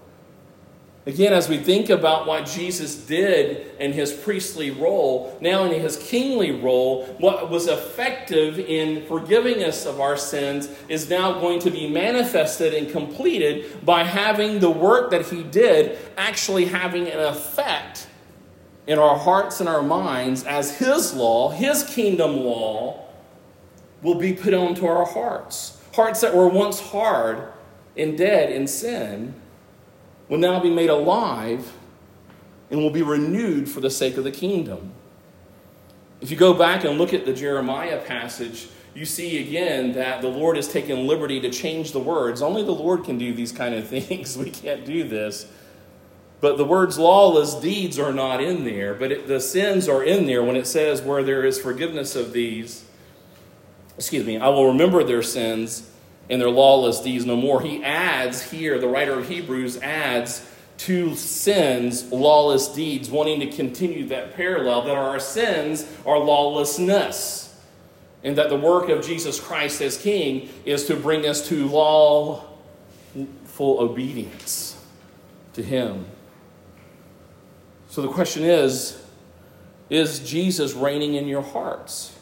Again, 1.05 1.33
as 1.33 1.49
we 1.49 1.57
think 1.57 1.89
about 1.89 2.27
what 2.27 2.45
Jesus 2.45 2.95
did 2.95 3.75
in 3.77 3.91
his 3.91 4.13
priestly 4.13 4.71
role, 4.71 5.37
now 5.41 5.65
in 5.65 5.81
his 5.81 5.97
kingly 5.97 6.51
role, 6.51 7.05
what 7.19 7.49
was 7.49 7.67
effective 7.67 8.57
in 8.57 9.05
forgiving 9.05 9.65
us 9.65 9.85
of 9.85 9.99
our 9.99 10.15
sins 10.15 10.69
is 10.87 11.09
now 11.09 11.41
going 11.41 11.59
to 11.59 11.69
be 11.69 11.89
manifested 11.89 12.73
and 12.73 12.89
completed 12.89 13.85
by 13.85 14.05
having 14.05 14.59
the 14.59 14.69
work 14.69 15.11
that 15.11 15.25
he 15.25 15.43
did 15.43 15.97
actually 16.15 16.65
having 16.65 17.09
an 17.09 17.19
effect 17.19 18.07
in 18.87 18.97
our 18.97 19.17
hearts 19.17 19.59
and 19.59 19.67
our 19.67 19.83
minds 19.83 20.45
as 20.45 20.77
his 20.77 21.13
law, 21.13 21.49
his 21.49 21.83
kingdom 21.83 22.45
law, 22.45 23.03
will 24.01 24.15
be 24.15 24.31
put 24.31 24.53
onto 24.53 24.85
our 24.85 25.05
hearts. 25.05 25.81
Hearts 25.95 26.21
that 26.21 26.33
were 26.33 26.47
once 26.47 26.79
hard 26.79 27.49
and 27.97 28.17
dead 28.17 28.49
in 28.51 28.67
sin 28.67 29.35
will 30.33 30.39
now 30.39 30.59
be 30.59 30.71
made 30.71 30.89
alive 30.89 31.73
and 32.71 32.79
will 32.79 32.89
be 32.89 33.03
renewed 33.03 33.69
for 33.69 33.81
the 33.81 33.89
sake 33.91 34.17
of 34.17 34.23
the 34.23 34.31
kingdom. 34.31 34.91
If 36.21 36.31
you 36.31 36.37
go 36.37 36.55
back 36.55 36.83
and 36.83 36.97
look 36.97 37.13
at 37.13 37.23
the 37.23 37.33
Jeremiah 37.33 38.01
passage, 38.01 38.67
you 38.95 39.05
see 39.05 39.47
again 39.47 39.93
that 39.93 40.23
the 40.23 40.29
Lord 40.29 40.55
has 40.55 40.67
taken 40.67 41.05
liberty 41.05 41.39
to 41.41 41.51
change 41.51 41.91
the 41.91 41.99
words. 41.99 42.41
Only 42.41 42.63
the 42.63 42.71
Lord 42.71 43.03
can 43.03 43.19
do 43.19 43.31
these 43.31 43.51
kind 43.51 43.75
of 43.75 43.87
things. 43.99 44.35
We 44.35 44.49
can't 44.49 44.83
do 44.87 45.07
this. 45.07 45.45
But 46.41 46.57
the 46.57 46.65
words 46.65 46.97
lawless 46.97 47.53
deeds 47.53 47.99
are 47.99 48.11
not 48.11 48.41
in 48.41 48.63
there, 48.63 48.95
but 48.95 49.11
it, 49.11 49.27
the 49.27 49.39
sins 49.39 49.87
are 49.87 50.03
in 50.03 50.25
there 50.25 50.43
when 50.43 50.55
it 50.55 50.65
says, 50.65 51.03
where 51.03 51.21
there 51.21 51.45
is 51.45 51.61
forgiveness 51.61 52.15
of 52.15 52.33
these 52.33 52.85
excuse 53.99 54.25
me, 54.25 54.39
I 54.39 54.47
will 54.47 54.69
remember 54.69 55.03
their 55.03 55.21
sins 55.21 55.91
and 56.29 56.41
their 56.41 56.49
lawless 56.49 57.01
deeds 57.01 57.25
no 57.25 57.35
more. 57.35 57.61
He 57.61 57.83
adds 57.83 58.51
here, 58.51 58.79
the 58.79 58.87
writer 58.87 59.19
of 59.19 59.27
Hebrews 59.27 59.77
adds 59.77 60.49
to 60.79 61.15
sins 61.15 62.11
lawless 62.11 62.67
deeds, 62.69 63.09
wanting 63.09 63.39
to 63.41 63.47
continue 63.47 64.07
that 64.07 64.35
parallel 64.35 64.83
that 64.83 64.95
our 64.95 65.19
sins 65.19 65.85
are 66.05 66.19
lawlessness. 66.19 67.41
And 68.23 68.37
that 68.37 68.49
the 68.49 68.55
work 68.55 68.87
of 68.87 69.05
Jesus 69.05 69.39
Christ 69.39 69.81
as 69.81 69.97
King 69.97 70.49
is 70.63 70.85
to 70.85 70.95
bring 70.95 71.27
us 71.27 71.47
to 71.49 71.67
lawful 71.67 72.47
obedience 73.59 74.81
to 75.53 75.61
Him. 75.61 76.05
So 77.89 78.01
the 78.01 78.07
question 78.07 78.43
is 78.43 79.01
Is 79.89 80.19
Jesus 80.19 80.73
reigning 80.73 81.15
in 81.15 81.27
your 81.27 81.41
hearts? 81.41 82.12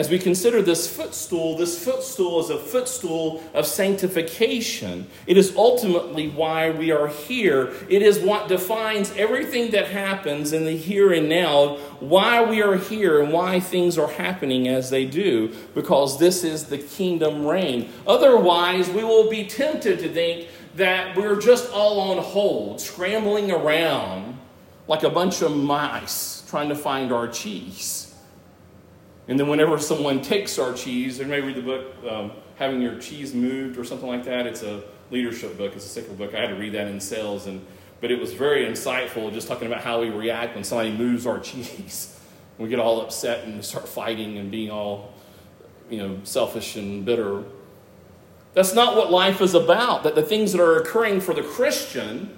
As 0.00 0.08
we 0.08 0.18
consider 0.18 0.62
this 0.62 0.88
footstool, 0.88 1.58
this 1.58 1.84
footstool 1.84 2.40
is 2.40 2.48
a 2.48 2.58
footstool 2.58 3.42
of 3.52 3.66
sanctification. 3.66 5.06
It 5.26 5.36
is 5.36 5.54
ultimately 5.54 6.30
why 6.30 6.70
we 6.70 6.90
are 6.90 7.08
here. 7.08 7.74
It 7.86 8.00
is 8.00 8.18
what 8.18 8.48
defines 8.48 9.12
everything 9.14 9.72
that 9.72 9.88
happens 9.88 10.54
in 10.54 10.64
the 10.64 10.74
here 10.74 11.12
and 11.12 11.28
now, 11.28 11.76
why 12.00 12.42
we 12.42 12.62
are 12.62 12.78
here 12.78 13.22
and 13.22 13.30
why 13.30 13.60
things 13.60 13.98
are 13.98 14.08
happening 14.08 14.68
as 14.68 14.88
they 14.88 15.04
do, 15.04 15.54
because 15.74 16.18
this 16.18 16.44
is 16.44 16.64
the 16.64 16.78
kingdom 16.78 17.46
reign. 17.46 17.90
Otherwise, 18.06 18.88
we 18.88 19.04
will 19.04 19.28
be 19.28 19.44
tempted 19.44 19.98
to 19.98 20.08
think 20.08 20.48
that 20.76 21.14
we're 21.14 21.38
just 21.38 21.70
all 21.74 22.00
on 22.00 22.24
hold, 22.24 22.80
scrambling 22.80 23.50
around 23.50 24.38
like 24.88 25.02
a 25.02 25.10
bunch 25.10 25.42
of 25.42 25.54
mice 25.54 26.42
trying 26.48 26.70
to 26.70 26.74
find 26.74 27.12
our 27.12 27.28
cheese. 27.28 28.09
And 29.30 29.38
then 29.38 29.46
whenever 29.46 29.78
someone 29.78 30.22
takes 30.22 30.58
our 30.58 30.72
cheese, 30.74 31.20
may 31.20 31.40
read 31.40 31.54
the 31.54 31.62
book, 31.62 31.94
um, 32.10 32.32
Having 32.56 32.82
Your 32.82 32.98
Cheese 32.98 33.32
Moved 33.32 33.78
or 33.78 33.84
something 33.84 34.08
like 34.08 34.24
that. 34.24 34.44
It's 34.44 34.64
a 34.64 34.82
leadership 35.12 35.56
book. 35.56 35.72
It's 35.76 35.86
a 35.86 35.88
cycle 35.88 36.14
book. 36.14 36.34
I 36.34 36.40
had 36.40 36.48
to 36.48 36.56
read 36.56 36.72
that 36.72 36.88
in 36.88 36.98
sales, 36.98 37.46
and 37.46 37.64
but 38.00 38.10
it 38.10 38.18
was 38.18 38.32
very 38.32 38.64
insightful, 38.64 39.32
just 39.32 39.46
talking 39.46 39.68
about 39.68 39.82
how 39.82 40.00
we 40.00 40.10
react 40.10 40.56
when 40.56 40.64
somebody 40.64 40.90
moves 40.90 41.28
our 41.28 41.38
cheese. 41.50 42.18
we 42.58 42.68
get 42.68 42.80
all 42.80 43.02
upset 43.02 43.44
and 43.44 43.64
start 43.64 43.86
fighting 43.86 44.36
and 44.36 44.50
being 44.50 44.68
all, 44.68 45.14
you 45.88 45.98
know, 45.98 46.18
selfish 46.24 46.74
and 46.74 47.04
bitter. 47.04 47.44
That's 48.54 48.74
not 48.74 48.96
what 48.96 49.12
life 49.12 49.40
is 49.40 49.54
about. 49.54 50.02
That 50.02 50.16
the 50.16 50.24
things 50.24 50.50
that 50.50 50.60
are 50.60 50.76
occurring 50.76 51.20
for 51.20 51.34
the 51.34 51.42
Christian 51.44 52.36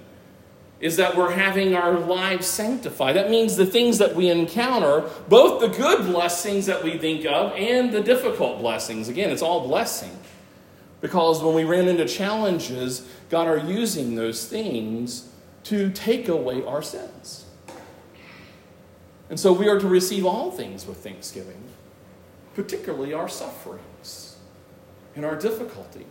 is 0.83 0.97
that 0.97 1.15
we're 1.15 1.31
having 1.31 1.73
our 1.75 1.97
lives 1.97 2.45
sanctified. 2.45 3.15
That 3.15 3.29
means 3.29 3.55
the 3.55 3.65
things 3.65 3.99
that 3.99 4.15
we 4.15 4.29
encounter, 4.29 5.09
both 5.29 5.61
the 5.61 5.69
good 5.69 6.05
blessings 6.07 6.65
that 6.65 6.83
we 6.83 6.97
think 6.97 7.25
of 7.25 7.53
and 7.53 7.93
the 7.93 8.01
difficult 8.01 8.59
blessings. 8.59 9.07
Again, 9.07 9.29
it's 9.29 9.41
all 9.41 9.65
blessing. 9.65 10.11
Because 10.99 11.41
when 11.41 11.55
we 11.55 11.63
ran 11.63 11.87
into 11.87 12.05
challenges, 12.05 13.07
God 13.29 13.47
are 13.47 13.59
using 13.59 14.15
those 14.15 14.45
things 14.45 15.29
to 15.63 15.89
take 15.89 16.27
away 16.27 16.65
our 16.65 16.81
sins. 16.81 17.45
And 19.29 19.39
so 19.39 19.53
we 19.53 19.69
are 19.69 19.79
to 19.79 19.87
receive 19.87 20.25
all 20.25 20.51
things 20.51 20.85
with 20.85 20.97
thanksgiving, 20.97 21.63
particularly 22.55 23.13
our 23.13 23.29
sufferings 23.29 24.35
and 25.15 25.23
our 25.23 25.37
difficulty. 25.37 26.05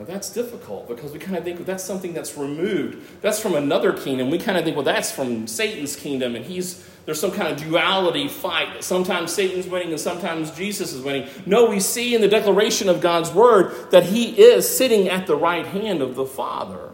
Now 0.00 0.06
that's 0.06 0.30
difficult 0.30 0.88
because 0.88 1.12
we 1.12 1.18
kind 1.18 1.36
of 1.36 1.44
think 1.44 1.58
well, 1.58 1.66
that's 1.66 1.84
something 1.84 2.14
that's 2.14 2.34
removed. 2.34 3.20
That's 3.20 3.38
from 3.38 3.54
another 3.54 3.92
kingdom. 3.92 4.30
We 4.30 4.38
kind 4.38 4.56
of 4.56 4.64
think, 4.64 4.74
well, 4.74 4.84
that's 4.84 5.12
from 5.12 5.46
Satan's 5.46 5.94
kingdom, 5.94 6.34
and 6.34 6.42
he's 6.42 6.88
there's 7.04 7.20
some 7.20 7.32
kind 7.32 7.52
of 7.52 7.62
duality 7.62 8.26
fight. 8.26 8.82
Sometimes 8.82 9.30
Satan's 9.30 9.66
winning 9.66 9.90
and 9.90 10.00
sometimes 10.00 10.52
Jesus 10.52 10.94
is 10.94 11.02
winning. 11.02 11.28
No, 11.44 11.66
we 11.66 11.80
see 11.80 12.14
in 12.14 12.22
the 12.22 12.28
declaration 12.28 12.88
of 12.88 13.02
God's 13.02 13.30
word 13.30 13.90
that 13.90 14.04
he 14.04 14.30
is 14.40 14.66
sitting 14.66 15.08
at 15.08 15.26
the 15.26 15.36
right 15.36 15.66
hand 15.66 16.00
of 16.00 16.14
the 16.14 16.24
Father. 16.24 16.92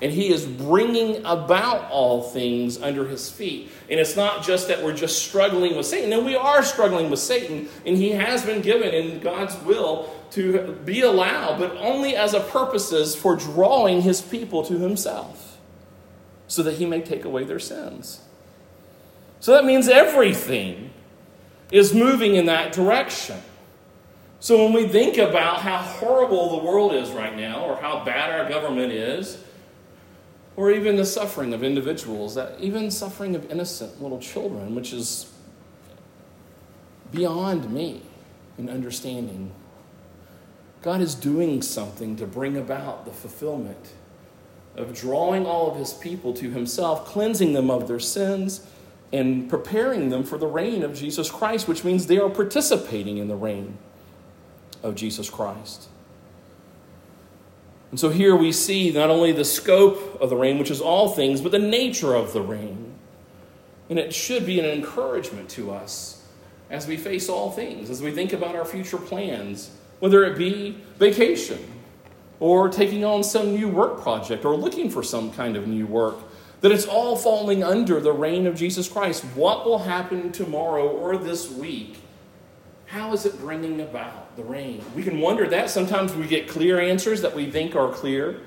And 0.00 0.12
he 0.12 0.32
is 0.32 0.46
bringing 0.46 1.24
about 1.24 1.90
all 1.90 2.22
things 2.22 2.80
under 2.80 3.06
his 3.06 3.28
feet. 3.28 3.70
And 3.90 3.98
it's 3.98 4.14
not 4.14 4.44
just 4.44 4.68
that 4.68 4.82
we're 4.82 4.94
just 4.94 5.26
struggling 5.26 5.76
with 5.76 5.86
Satan. 5.86 6.10
No, 6.10 6.22
we 6.22 6.36
are 6.36 6.62
struggling 6.62 7.10
with 7.10 7.18
Satan. 7.18 7.68
And 7.84 7.96
he 7.96 8.10
has 8.10 8.46
been 8.46 8.62
given 8.62 8.94
in 8.94 9.18
God's 9.18 9.56
will 9.62 10.08
to 10.32 10.78
be 10.84 11.00
allowed, 11.00 11.58
but 11.58 11.76
only 11.76 12.16
as 12.16 12.34
a 12.34 12.40
purposes 12.40 13.14
for 13.14 13.36
drawing 13.36 14.02
his 14.02 14.20
people 14.20 14.64
to 14.64 14.78
himself 14.78 15.58
so 16.46 16.62
that 16.62 16.74
he 16.74 16.86
may 16.86 17.00
take 17.00 17.24
away 17.24 17.44
their 17.44 17.58
sins. 17.58 18.20
So 19.40 19.52
that 19.52 19.64
means 19.64 19.88
everything 19.88 20.90
is 21.70 21.94
moving 21.94 22.34
in 22.34 22.46
that 22.46 22.72
direction. 22.72 23.40
So 24.40 24.64
when 24.64 24.72
we 24.72 24.88
think 24.88 25.18
about 25.18 25.60
how 25.60 25.78
horrible 25.78 26.58
the 26.58 26.64
world 26.64 26.94
is 26.94 27.10
right 27.10 27.36
now, 27.36 27.64
or 27.64 27.76
how 27.76 28.04
bad 28.04 28.30
our 28.30 28.48
government 28.48 28.92
is, 28.92 29.42
or 30.56 30.70
even 30.70 30.96
the 30.96 31.04
suffering 31.04 31.52
of 31.52 31.62
individuals, 31.62 32.34
that 32.34 32.58
even 32.60 32.90
suffering 32.90 33.34
of 33.34 33.50
innocent 33.50 34.00
little 34.02 34.18
children, 34.18 34.74
which 34.74 34.92
is 34.92 35.30
beyond 37.12 37.70
me 37.70 38.02
in 38.58 38.68
understanding. 38.68 39.52
God 40.82 41.00
is 41.00 41.14
doing 41.14 41.62
something 41.62 42.16
to 42.16 42.26
bring 42.26 42.56
about 42.56 43.04
the 43.04 43.10
fulfillment 43.10 43.92
of 44.76 44.94
drawing 44.94 45.44
all 45.44 45.70
of 45.70 45.76
his 45.76 45.92
people 45.92 46.32
to 46.34 46.50
himself, 46.50 47.04
cleansing 47.04 47.52
them 47.52 47.70
of 47.70 47.88
their 47.88 47.98
sins, 47.98 48.64
and 49.12 49.48
preparing 49.48 50.10
them 50.10 50.22
for 50.22 50.38
the 50.38 50.46
reign 50.46 50.82
of 50.82 50.94
Jesus 50.94 51.30
Christ, 51.30 51.66
which 51.66 51.82
means 51.82 52.06
they 52.06 52.18
are 52.18 52.30
participating 52.30 53.18
in 53.18 53.26
the 53.28 53.36
reign 53.36 53.76
of 54.82 54.94
Jesus 54.94 55.28
Christ. 55.28 55.88
And 57.90 57.98
so 57.98 58.10
here 58.10 58.36
we 58.36 58.52
see 58.52 58.92
not 58.92 59.10
only 59.10 59.32
the 59.32 59.44
scope 59.44 60.20
of 60.20 60.30
the 60.30 60.36
reign, 60.36 60.58
which 60.58 60.70
is 60.70 60.80
all 60.80 61.08
things, 61.08 61.40
but 61.40 61.52
the 61.52 61.58
nature 61.58 62.14
of 62.14 62.32
the 62.32 62.42
reign. 62.42 62.94
And 63.88 63.98
it 63.98 64.14
should 64.14 64.44
be 64.44 64.60
an 64.60 64.66
encouragement 64.66 65.48
to 65.50 65.70
us 65.70 66.22
as 66.70 66.86
we 66.86 66.98
face 66.98 67.30
all 67.30 67.50
things, 67.50 67.88
as 67.88 68.02
we 68.02 68.10
think 68.10 68.34
about 68.34 68.54
our 68.54 68.66
future 68.66 68.98
plans, 68.98 69.70
whether 70.00 70.24
it 70.24 70.38
be 70.38 70.78
vacation 70.98 71.58
or 72.40 72.68
taking 72.68 73.04
on 73.04 73.24
some 73.24 73.54
new 73.54 73.68
work 73.68 74.00
project 74.00 74.44
or 74.44 74.56
looking 74.56 74.90
for 74.90 75.02
some 75.02 75.32
kind 75.32 75.56
of 75.56 75.66
new 75.66 75.86
work, 75.86 76.16
that 76.60 76.72
it's 76.72 76.86
all 76.86 77.16
falling 77.16 77.62
under 77.62 78.00
the 78.00 78.12
reign 78.12 78.46
of 78.46 78.54
Jesus 78.54 78.88
Christ. 78.88 79.24
What 79.34 79.64
will 79.64 79.78
happen 79.78 80.32
tomorrow 80.32 80.88
or 80.88 81.16
this 81.16 81.50
week? 81.50 81.98
How 82.86 83.12
is 83.12 83.26
it 83.26 83.38
bringing 83.38 83.80
about 83.80 84.34
the 84.36 84.42
reign? 84.44 84.82
We 84.94 85.02
can 85.02 85.20
wonder 85.20 85.46
that. 85.48 85.70
Sometimes 85.70 86.14
we 86.14 86.26
get 86.26 86.48
clear 86.48 86.80
answers 86.80 87.20
that 87.22 87.34
we 87.34 87.50
think 87.50 87.76
are 87.76 87.92
clear, 87.92 88.40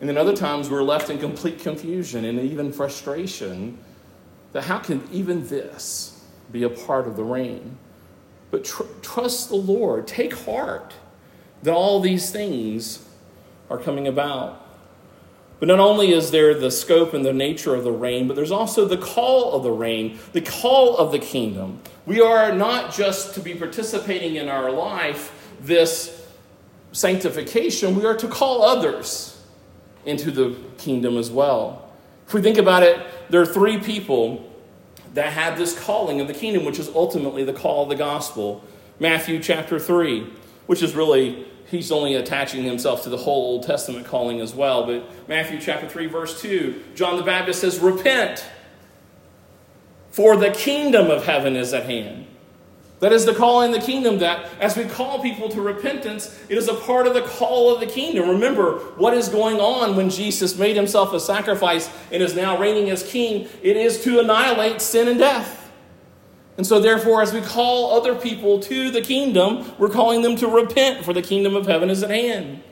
and 0.00 0.08
then 0.08 0.16
other 0.16 0.34
times 0.34 0.70
we're 0.70 0.82
left 0.82 1.10
in 1.10 1.18
complete 1.18 1.58
confusion 1.58 2.24
and 2.24 2.38
even 2.38 2.72
frustration 2.72 3.78
that 4.52 4.62
how 4.62 4.78
can 4.78 5.06
even 5.12 5.46
this 5.48 6.24
be 6.52 6.62
a 6.62 6.70
part 6.70 7.06
of 7.06 7.16
the 7.16 7.24
reign? 7.24 7.78
But 8.50 8.64
tr- 8.64 8.82
trust 9.02 9.48
the 9.48 9.56
Lord. 9.56 10.06
Take 10.06 10.34
heart 10.34 10.94
that 11.62 11.72
all 11.72 12.00
these 12.00 12.30
things 12.30 13.06
are 13.68 13.78
coming 13.78 14.06
about. 14.06 14.66
But 15.58 15.68
not 15.68 15.78
only 15.78 16.12
is 16.12 16.30
there 16.30 16.54
the 16.54 16.70
scope 16.70 17.12
and 17.12 17.24
the 17.24 17.34
nature 17.34 17.74
of 17.74 17.84
the 17.84 17.92
reign, 17.92 18.26
but 18.26 18.34
there's 18.34 18.50
also 18.50 18.86
the 18.86 18.96
call 18.96 19.52
of 19.52 19.62
the 19.62 19.70
reign, 19.70 20.18
the 20.32 20.40
call 20.40 20.96
of 20.96 21.12
the 21.12 21.18
kingdom. 21.18 21.80
We 22.06 22.20
are 22.20 22.52
not 22.52 22.94
just 22.94 23.34
to 23.34 23.40
be 23.40 23.54
participating 23.54 24.36
in 24.36 24.48
our 24.48 24.70
life 24.70 25.36
this 25.60 26.26
sanctification, 26.92 27.94
we 27.94 28.06
are 28.06 28.16
to 28.16 28.26
call 28.26 28.62
others 28.62 29.40
into 30.06 30.30
the 30.30 30.56
kingdom 30.78 31.18
as 31.18 31.30
well. 31.30 31.90
If 32.26 32.34
we 32.34 32.40
think 32.40 32.58
about 32.58 32.82
it, 32.82 32.98
there 33.28 33.42
are 33.42 33.46
three 33.46 33.78
people 33.78 34.49
that 35.14 35.32
had 35.32 35.56
this 35.56 35.78
calling 35.78 36.20
of 36.20 36.28
the 36.28 36.34
kingdom, 36.34 36.64
which 36.64 36.78
is 36.78 36.88
ultimately 36.88 37.44
the 37.44 37.52
call 37.52 37.84
of 37.84 37.88
the 37.88 37.96
gospel. 37.96 38.64
Matthew 38.98 39.40
chapter 39.40 39.78
3, 39.78 40.26
which 40.66 40.82
is 40.82 40.94
really 40.94 41.46
he's 41.70 41.92
only 41.92 42.14
attaching 42.14 42.64
himself 42.64 43.04
to 43.04 43.08
the 43.08 43.16
whole 43.16 43.52
Old 43.52 43.62
Testament 43.62 44.06
calling 44.06 44.40
as 44.40 44.54
well. 44.54 44.86
But 44.86 45.28
Matthew 45.28 45.60
chapter 45.60 45.88
3, 45.88 46.06
verse 46.06 46.40
2, 46.40 46.82
John 46.94 47.16
the 47.16 47.22
Baptist 47.22 47.60
says, 47.60 47.78
Repent, 47.78 48.44
for 50.10 50.36
the 50.36 50.50
kingdom 50.50 51.10
of 51.10 51.24
heaven 51.24 51.56
is 51.56 51.72
at 51.72 51.84
hand. 51.86 52.26
That 53.00 53.12
is 53.12 53.24
the 53.24 53.34
call 53.34 53.62
in 53.62 53.72
the 53.72 53.80
kingdom 53.80 54.18
that 54.18 54.46
as 54.60 54.76
we 54.76 54.84
call 54.84 55.22
people 55.22 55.48
to 55.48 55.62
repentance, 55.62 56.38
it 56.50 56.58
is 56.58 56.68
a 56.68 56.74
part 56.74 57.06
of 57.06 57.14
the 57.14 57.22
call 57.22 57.74
of 57.74 57.80
the 57.80 57.86
kingdom. 57.86 58.28
Remember 58.28 58.78
what 58.96 59.14
is 59.14 59.28
going 59.28 59.56
on 59.56 59.96
when 59.96 60.10
Jesus 60.10 60.58
made 60.58 60.76
himself 60.76 61.14
a 61.14 61.20
sacrifice 61.20 61.90
and 62.12 62.22
is 62.22 62.36
now 62.36 62.58
reigning 62.58 62.90
as 62.90 63.02
king. 63.02 63.48
It 63.62 63.78
is 63.78 64.04
to 64.04 64.20
annihilate 64.20 64.82
sin 64.82 65.08
and 65.08 65.18
death. 65.18 65.72
And 66.58 66.66
so, 66.66 66.78
therefore, 66.78 67.22
as 67.22 67.32
we 67.32 67.40
call 67.40 67.98
other 67.98 68.14
people 68.14 68.60
to 68.60 68.90
the 68.90 69.00
kingdom, 69.00 69.72
we're 69.78 69.88
calling 69.88 70.20
them 70.20 70.36
to 70.36 70.46
repent, 70.46 71.02
for 71.02 71.14
the 71.14 71.22
kingdom 71.22 71.56
of 71.56 71.66
heaven 71.66 71.88
is 71.88 72.02
at 72.02 72.10
hand. 72.10 72.62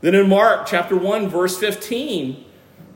Then 0.00 0.16
in 0.16 0.28
Mark 0.28 0.66
chapter 0.66 0.96
1, 0.96 1.28
verse 1.28 1.56
15, 1.56 2.44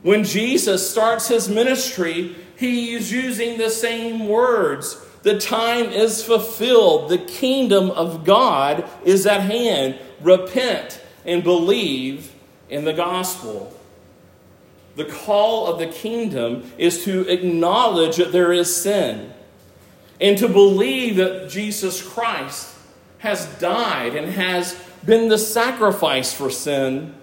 when 0.01 0.25
Jesus 0.25 0.89
starts 0.89 1.29
his 1.29 1.47
ministry, 1.47 2.35
he 2.57 2.93
is 2.93 3.09
using 3.09 3.57
the 3.57 3.69
same 3.69 4.27
words. 4.27 5.02
The 5.23 5.39
time 5.39 5.85
is 5.85 6.23
fulfilled. 6.23 7.09
The 7.09 7.17
kingdom 7.17 7.89
of 7.91 8.23
God 8.25 8.87
is 9.03 9.25
at 9.25 9.41
hand. 9.41 9.97
Repent 10.21 11.01
and 11.25 11.43
believe 11.43 12.33
in 12.69 12.85
the 12.85 12.93
gospel. 12.93 13.77
The 14.95 15.05
call 15.05 15.67
of 15.67 15.79
the 15.79 15.87
kingdom 15.87 16.71
is 16.77 17.03
to 17.05 17.27
acknowledge 17.27 18.17
that 18.17 18.31
there 18.31 18.53
is 18.53 18.75
sin 18.75 19.33
and 20.21 20.37
to 20.37 20.47
believe 20.47 21.15
that 21.15 21.49
Jesus 21.49 22.07
Christ 22.07 22.75
has 23.19 23.45
died 23.59 24.15
and 24.15 24.29
has 24.29 24.79
been 25.05 25.29
the 25.29 25.37
sacrifice 25.37 26.33
for 26.33 26.49
sin. 26.49 27.15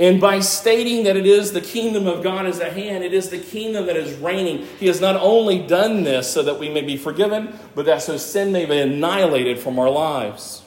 And 0.00 0.18
by 0.18 0.40
stating 0.40 1.04
that 1.04 1.18
it 1.18 1.26
is 1.26 1.52
the 1.52 1.60
kingdom 1.60 2.06
of 2.06 2.22
God 2.22 2.46
is 2.46 2.58
at 2.58 2.72
hand, 2.72 3.04
it 3.04 3.12
is 3.12 3.28
the 3.28 3.38
kingdom 3.38 3.84
that 3.84 3.98
is 3.98 4.18
reigning. 4.18 4.66
He 4.78 4.86
has 4.86 4.98
not 4.98 5.16
only 5.16 5.58
done 5.58 6.04
this 6.04 6.32
so 6.32 6.42
that 6.42 6.58
we 6.58 6.70
may 6.70 6.80
be 6.80 6.96
forgiven, 6.96 7.52
but 7.74 7.84
that 7.84 8.00
so 8.00 8.16
sin 8.16 8.50
may 8.50 8.64
be 8.64 8.78
annihilated 8.78 9.58
from 9.58 9.78
our 9.78 9.90
lives. 9.90 10.62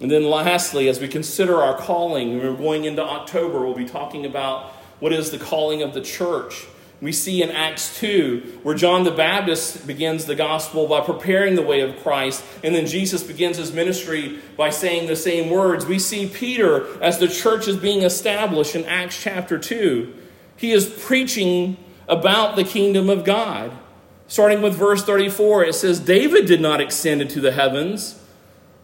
And 0.00 0.08
then 0.08 0.30
lastly, 0.30 0.88
as 0.88 1.00
we 1.00 1.08
consider 1.08 1.60
our 1.60 1.76
calling, 1.76 2.38
we're 2.38 2.54
going 2.54 2.84
into 2.84 3.02
October, 3.02 3.66
we'll 3.66 3.74
be 3.74 3.84
talking 3.84 4.24
about 4.24 4.66
what 5.00 5.12
is 5.12 5.32
the 5.32 5.38
calling 5.38 5.82
of 5.82 5.94
the 5.94 6.00
church. 6.00 6.66
We 7.00 7.12
see 7.12 7.42
in 7.42 7.50
Acts 7.50 7.96
2 8.00 8.60
where 8.64 8.74
John 8.74 9.04
the 9.04 9.12
Baptist 9.12 9.86
begins 9.86 10.24
the 10.24 10.34
gospel 10.34 10.88
by 10.88 11.00
preparing 11.00 11.54
the 11.54 11.62
way 11.62 11.80
of 11.80 12.02
Christ, 12.02 12.44
and 12.64 12.74
then 12.74 12.86
Jesus 12.86 13.22
begins 13.22 13.56
his 13.56 13.72
ministry 13.72 14.40
by 14.56 14.70
saying 14.70 15.06
the 15.06 15.14
same 15.14 15.48
words. 15.48 15.86
We 15.86 16.00
see 16.00 16.28
Peter 16.28 17.00
as 17.00 17.18
the 17.18 17.28
church 17.28 17.68
is 17.68 17.76
being 17.76 18.02
established 18.02 18.74
in 18.74 18.84
Acts 18.84 19.20
chapter 19.20 19.58
2. 19.58 20.12
He 20.56 20.72
is 20.72 20.86
preaching 20.86 21.76
about 22.08 22.56
the 22.56 22.64
kingdom 22.64 23.08
of 23.08 23.24
God. 23.24 23.70
Starting 24.26 24.60
with 24.60 24.74
verse 24.74 25.04
34, 25.04 25.64
it 25.64 25.74
says, 25.74 26.00
David 26.00 26.46
did 26.46 26.60
not 26.60 26.80
ascend 26.80 27.22
into 27.22 27.40
the 27.40 27.52
heavens, 27.52 28.20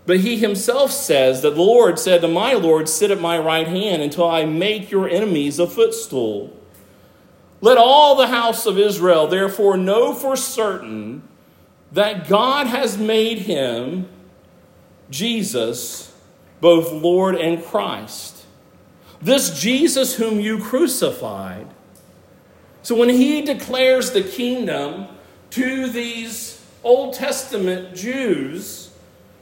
but 0.06 0.20
he 0.20 0.38
himself 0.38 0.90
says 0.92 1.42
that 1.42 1.54
the 1.54 1.62
Lord 1.62 1.98
said 1.98 2.20
to 2.20 2.28
my 2.28 2.52
Lord, 2.52 2.88
Sit 2.88 3.10
at 3.10 3.20
my 3.20 3.38
right 3.38 3.66
hand 3.66 4.02
until 4.02 4.30
I 4.30 4.44
make 4.44 4.90
your 4.90 5.08
enemies 5.08 5.58
a 5.58 5.66
footstool. 5.66 6.56
Let 7.64 7.78
all 7.78 8.14
the 8.14 8.26
house 8.26 8.66
of 8.66 8.78
Israel 8.78 9.26
therefore 9.26 9.78
know 9.78 10.12
for 10.12 10.36
certain 10.36 11.26
that 11.92 12.28
God 12.28 12.66
has 12.66 12.98
made 12.98 13.38
him, 13.38 14.06
Jesus, 15.08 16.14
both 16.60 16.92
Lord 16.92 17.36
and 17.36 17.64
Christ. 17.64 18.44
This 19.22 19.58
Jesus 19.58 20.16
whom 20.16 20.40
you 20.40 20.58
crucified. 20.58 21.66
So 22.82 22.94
when 22.94 23.08
he 23.08 23.40
declares 23.40 24.10
the 24.10 24.22
kingdom 24.22 25.06
to 25.52 25.88
these 25.88 26.62
Old 26.82 27.14
Testament 27.14 27.96
Jews, 27.96 28.90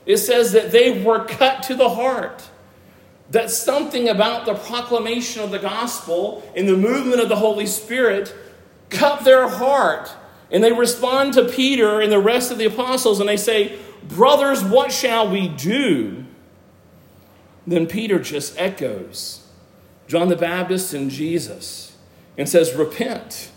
it 0.07 0.19
says 0.19 0.53
that 0.53 0.71
they 0.71 1.03
were 1.03 1.25
cut 1.25 1.65
to 1.65 1.75
the 1.75 1.89
heart 1.89 2.49
that 3.33 3.51
something 3.51 4.11
about 4.11 4.45
the 4.45 4.55
proclamation 4.55 5.43
of 5.43 5.51
the 5.51 5.59
gospel 5.59 6.43
and 6.55 6.69
the 6.69 6.77
movement 6.77 7.21
of 7.21 7.31
the 7.31 7.37
Holy 7.37 7.67
Spirit 7.67 8.35
cut 8.91 9.25
their 9.25 9.49
heart. 9.49 10.15
And 10.51 10.63
they 10.63 10.71
respond 10.71 11.33
to 11.35 11.49
Peter 11.49 12.01
and 12.01 12.13
the 12.13 12.21
rest 12.21 12.53
of 12.53 12.59
the 12.59 12.67
apostles 12.67 13.21
and 13.21 13.29
they 13.29 13.39
say, 13.39 13.79
Brothers, 14.07 14.63
what 14.63 14.93
shall 14.93 15.31
we 15.31 15.49
do? 15.49 16.27
Then 17.67 17.87
Peter 17.87 18.19
just 18.19 18.59
echoes 18.59 19.47
John 20.09 20.29
the 20.29 20.37
Baptist 20.37 20.93
and 20.93 21.11
Jesus 21.11 21.97
and 22.37 22.47
says, 22.47 22.75
Repent 22.75 23.51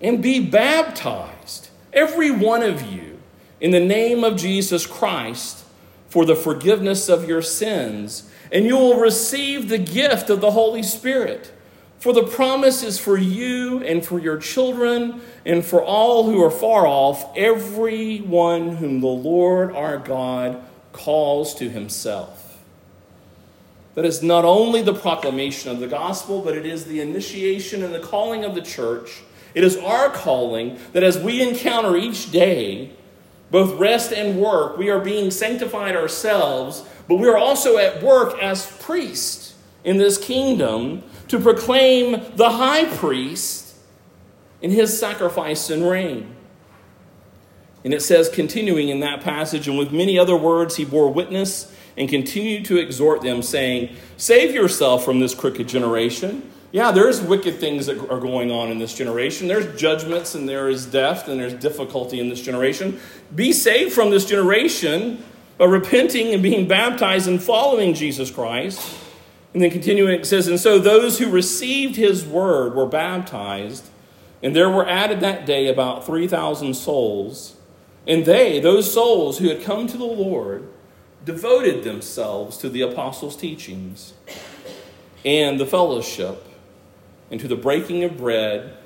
and 0.00 0.22
be 0.22 0.38
baptized, 0.38 1.70
every 1.92 2.30
one 2.30 2.62
of 2.62 2.82
you, 2.82 3.18
in 3.60 3.72
the 3.72 3.80
name 3.80 4.22
of 4.22 4.36
Jesus 4.36 4.86
Christ 4.86 5.62
for 6.12 6.26
the 6.26 6.36
forgiveness 6.36 7.08
of 7.08 7.26
your 7.26 7.40
sins, 7.40 8.30
and 8.52 8.66
you 8.66 8.76
will 8.76 9.00
receive 9.00 9.70
the 9.70 9.78
gift 9.78 10.28
of 10.28 10.42
the 10.42 10.50
Holy 10.50 10.82
Spirit. 10.82 11.50
For 12.00 12.12
the 12.12 12.22
promise 12.22 12.82
is 12.82 12.98
for 12.98 13.16
you 13.16 13.82
and 13.82 14.04
for 14.04 14.18
your 14.18 14.36
children 14.36 15.22
and 15.46 15.64
for 15.64 15.82
all 15.82 16.24
who 16.24 16.44
are 16.44 16.50
far 16.50 16.86
off, 16.86 17.34
everyone 17.34 18.76
whom 18.76 19.00
the 19.00 19.06
Lord 19.06 19.74
our 19.74 19.96
God 19.96 20.62
calls 20.92 21.54
to 21.54 21.70
himself. 21.70 22.58
That 23.94 24.04
is 24.04 24.22
not 24.22 24.44
only 24.44 24.82
the 24.82 24.92
proclamation 24.92 25.70
of 25.70 25.80
the 25.80 25.86
gospel, 25.86 26.42
but 26.42 26.54
it 26.54 26.66
is 26.66 26.84
the 26.84 27.00
initiation 27.00 27.82
and 27.82 27.94
the 27.94 28.00
calling 28.00 28.44
of 28.44 28.54
the 28.54 28.60
church. 28.60 29.22
It 29.54 29.64
is 29.64 29.78
our 29.78 30.10
calling 30.10 30.78
that 30.92 31.02
as 31.02 31.16
we 31.16 31.40
encounter 31.40 31.96
each 31.96 32.30
day, 32.30 32.90
both 33.52 33.78
rest 33.78 34.12
and 34.12 34.40
work, 34.40 34.78
we 34.78 34.88
are 34.88 34.98
being 34.98 35.30
sanctified 35.30 35.94
ourselves, 35.94 36.84
but 37.06 37.16
we 37.16 37.28
are 37.28 37.36
also 37.36 37.76
at 37.76 38.02
work 38.02 38.36
as 38.42 38.66
priests 38.78 39.54
in 39.84 39.98
this 39.98 40.16
kingdom 40.16 41.02
to 41.28 41.38
proclaim 41.38 42.22
the 42.34 42.50
high 42.50 42.86
priest 42.96 43.76
in 44.62 44.70
his 44.70 44.98
sacrifice 44.98 45.68
and 45.68 45.88
reign. 45.88 46.34
And 47.84 47.92
it 47.92 48.00
says, 48.00 48.28
continuing 48.28 48.88
in 48.88 49.00
that 49.00 49.20
passage, 49.20 49.68
and 49.68 49.76
with 49.76 49.92
many 49.92 50.18
other 50.18 50.36
words, 50.36 50.76
he 50.76 50.84
bore 50.84 51.12
witness 51.12 51.74
and 51.96 52.08
continued 52.08 52.64
to 52.66 52.78
exhort 52.78 53.20
them, 53.20 53.42
saying, 53.42 53.94
Save 54.16 54.54
yourself 54.54 55.04
from 55.04 55.20
this 55.20 55.34
crooked 55.34 55.68
generation. 55.68 56.50
Yeah, 56.72 56.90
there's 56.90 57.20
wicked 57.20 57.60
things 57.60 57.84
that 57.86 57.98
are 58.10 58.18
going 58.18 58.50
on 58.50 58.70
in 58.70 58.78
this 58.78 58.94
generation. 58.94 59.46
There's 59.46 59.78
judgments 59.78 60.34
and 60.34 60.48
there 60.48 60.70
is 60.70 60.86
death 60.86 61.28
and 61.28 61.38
there's 61.38 61.52
difficulty 61.52 62.18
in 62.18 62.30
this 62.30 62.40
generation. 62.40 62.98
Be 63.34 63.52
saved 63.52 63.92
from 63.92 64.10
this 64.10 64.24
generation 64.24 65.22
by 65.58 65.66
repenting 65.66 66.32
and 66.32 66.42
being 66.42 66.66
baptized 66.66 67.28
and 67.28 67.42
following 67.42 67.92
Jesus 67.92 68.30
Christ. 68.30 68.98
And 69.52 69.62
then 69.62 69.70
continuing, 69.70 70.18
it 70.18 70.26
says, 70.26 70.48
And 70.48 70.58
so 70.58 70.78
those 70.78 71.18
who 71.18 71.30
received 71.30 71.96
his 71.96 72.24
word 72.24 72.74
were 72.74 72.86
baptized, 72.86 73.90
and 74.42 74.56
there 74.56 74.70
were 74.70 74.88
added 74.88 75.20
that 75.20 75.44
day 75.44 75.68
about 75.68 76.06
3,000 76.06 76.72
souls. 76.74 77.56
And 78.06 78.24
they, 78.24 78.60
those 78.60 78.92
souls 78.92 79.38
who 79.38 79.48
had 79.48 79.62
come 79.62 79.86
to 79.88 79.98
the 79.98 80.04
Lord, 80.04 80.68
devoted 81.24 81.84
themselves 81.84 82.56
to 82.58 82.68
the 82.68 82.80
apostles' 82.80 83.36
teachings 83.36 84.14
and 85.24 85.60
the 85.60 85.66
fellowship, 85.66 86.46
and 87.32 87.40
to 87.40 87.48
the 87.48 87.56
breaking 87.56 88.04
of 88.04 88.18
bread 88.18 88.76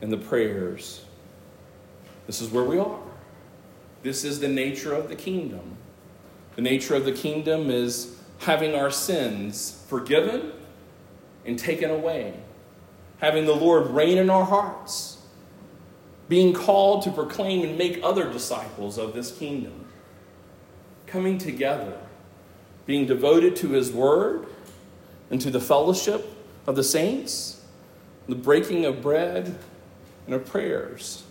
and 0.00 0.10
the 0.10 0.16
prayers. 0.16 1.04
This 2.26 2.40
is 2.40 2.48
where 2.48 2.64
we 2.64 2.78
are. 2.78 2.98
This 4.02 4.24
is 4.24 4.40
the 4.40 4.48
nature 4.48 4.94
of 4.94 5.10
the 5.10 5.14
kingdom. 5.14 5.76
The 6.56 6.62
nature 6.62 6.94
of 6.94 7.04
the 7.04 7.12
kingdom 7.12 7.70
is 7.70 8.16
having 8.38 8.74
our 8.74 8.90
sins 8.90 9.84
forgiven 9.88 10.52
and 11.44 11.58
taken 11.58 11.90
away, 11.90 12.32
having 13.18 13.44
the 13.44 13.54
Lord 13.54 13.88
reign 13.88 14.16
in 14.16 14.30
our 14.30 14.46
hearts, 14.46 15.18
being 16.30 16.54
called 16.54 17.02
to 17.02 17.10
proclaim 17.10 17.62
and 17.62 17.76
make 17.76 18.00
other 18.02 18.32
disciples 18.32 18.96
of 18.96 19.12
this 19.12 19.36
kingdom, 19.36 19.84
coming 21.06 21.36
together, 21.36 21.98
being 22.86 23.04
devoted 23.04 23.54
to 23.56 23.68
His 23.68 23.92
word 23.92 24.46
and 25.30 25.42
to 25.42 25.50
the 25.50 25.60
fellowship 25.60 26.38
of 26.70 26.76
the 26.76 26.84
saints, 26.84 27.60
the 28.28 28.36
breaking 28.36 28.84
of 28.84 29.02
bread 29.02 29.58
and 30.26 30.34
of 30.36 30.46
prayers. 30.46 31.24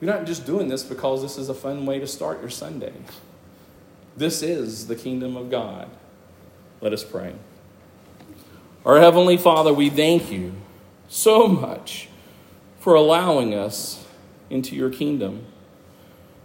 You're 0.00 0.12
not 0.12 0.26
just 0.26 0.44
doing 0.44 0.66
this 0.66 0.82
because 0.82 1.22
this 1.22 1.38
is 1.38 1.48
a 1.48 1.54
fun 1.54 1.86
way 1.86 2.00
to 2.00 2.06
start 2.06 2.40
your 2.40 2.50
Sunday. 2.50 2.92
This 4.16 4.42
is 4.42 4.88
the 4.88 4.96
kingdom 4.96 5.36
of 5.36 5.52
God. 5.52 5.88
Let 6.80 6.92
us 6.92 7.04
pray. 7.04 7.32
Our 8.84 8.98
Heavenly 8.98 9.36
Father, 9.36 9.72
we 9.72 9.88
thank 9.88 10.32
you 10.32 10.52
so 11.06 11.46
much 11.46 12.08
for 12.80 12.96
allowing 12.96 13.54
us 13.54 14.04
into 14.50 14.74
your 14.74 14.90
kingdom. 14.90 15.46